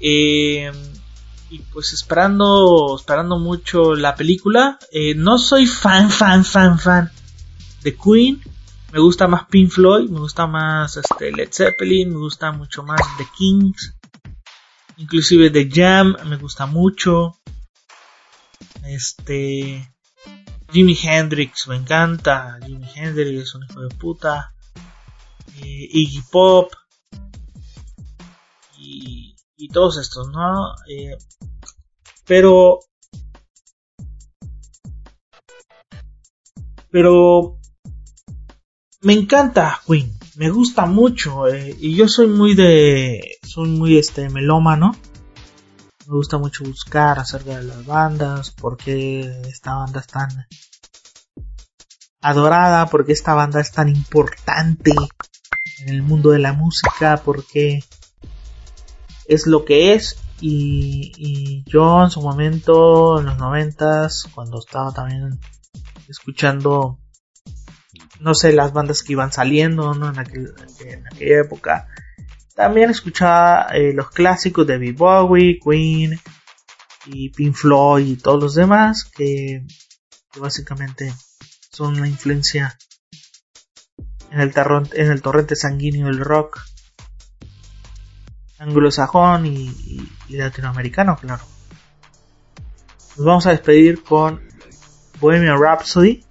[0.00, 0.70] Eh,
[1.50, 4.78] y pues esperando, esperando mucho la película.
[4.92, 7.10] Eh, no soy fan, fan, fan, fan
[7.82, 8.40] de Queen.
[8.92, 13.00] Me gusta más Pink Floyd, me gusta más este, Led Zeppelin, me gusta mucho más
[13.18, 13.94] The Kings.
[14.96, 17.36] Inclusive The Jam me gusta mucho.
[18.84, 19.90] Este
[20.72, 22.58] Jimi Hendrix me encanta.
[22.64, 24.52] Jimi Hendrix es un hijo de puta.
[25.62, 26.72] Eh, Iggy Pop.
[28.78, 30.74] Y, y, todos estos, ¿no?
[30.88, 31.16] Eh,
[32.26, 32.80] pero.
[36.90, 37.58] Pero.
[39.02, 40.18] Me encanta Queen.
[40.36, 41.48] Me gusta mucho.
[41.48, 43.38] Eh, y yo soy muy de.
[43.42, 44.92] Soy muy este melómano.
[46.10, 50.28] Me gusta mucho buscar acerca de las bandas, porque esta banda es tan
[52.20, 54.90] adorada, porque esta banda es tan importante
[55.78, 57.84] en el mundo de la música, porque
[59.28, 60.16] es lo que es.
[60.40, 65.38] Y, yo en su momento, en los noventas, cuando estaba también
[66.08, 66.98] escuchando,
[68.18, 70.08] no sé, las bandas que iban saliendo, ¿no?
[70.08, 71.86] En, en aquella época,
[72.60, 76.20] también escuchaba eh, los clásicos de Big Bowie, Queen
[77.06, 79.64] y Pink Floyd y todos los demás que,
[80.38, 81.10] básicamente
[81.72, 82.76] son la influencia
[84.30, 84.52] en el,
[84.92, 86.60] en el torrente sanguíneo del rock
[88.58, 89.74] anglosajón y,
[90.28, 91.42] latinoamericano, claro.
[93.16, 94.42] Nos vamos a despedir con
[95.18, 96.22] Bohemian Rhapsody.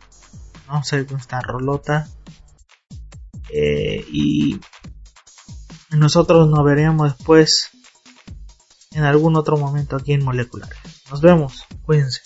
[0.68, 2.08] Vamos a ver con esta rolota.
[3.52, 4.60] Eh, y
[5.92, 7.72] nosotros nos veremos después
[8.92, 10.70] en algún otro momento aquí en Molecular.
[11.10, 12.22] Nos vemos, cuídense.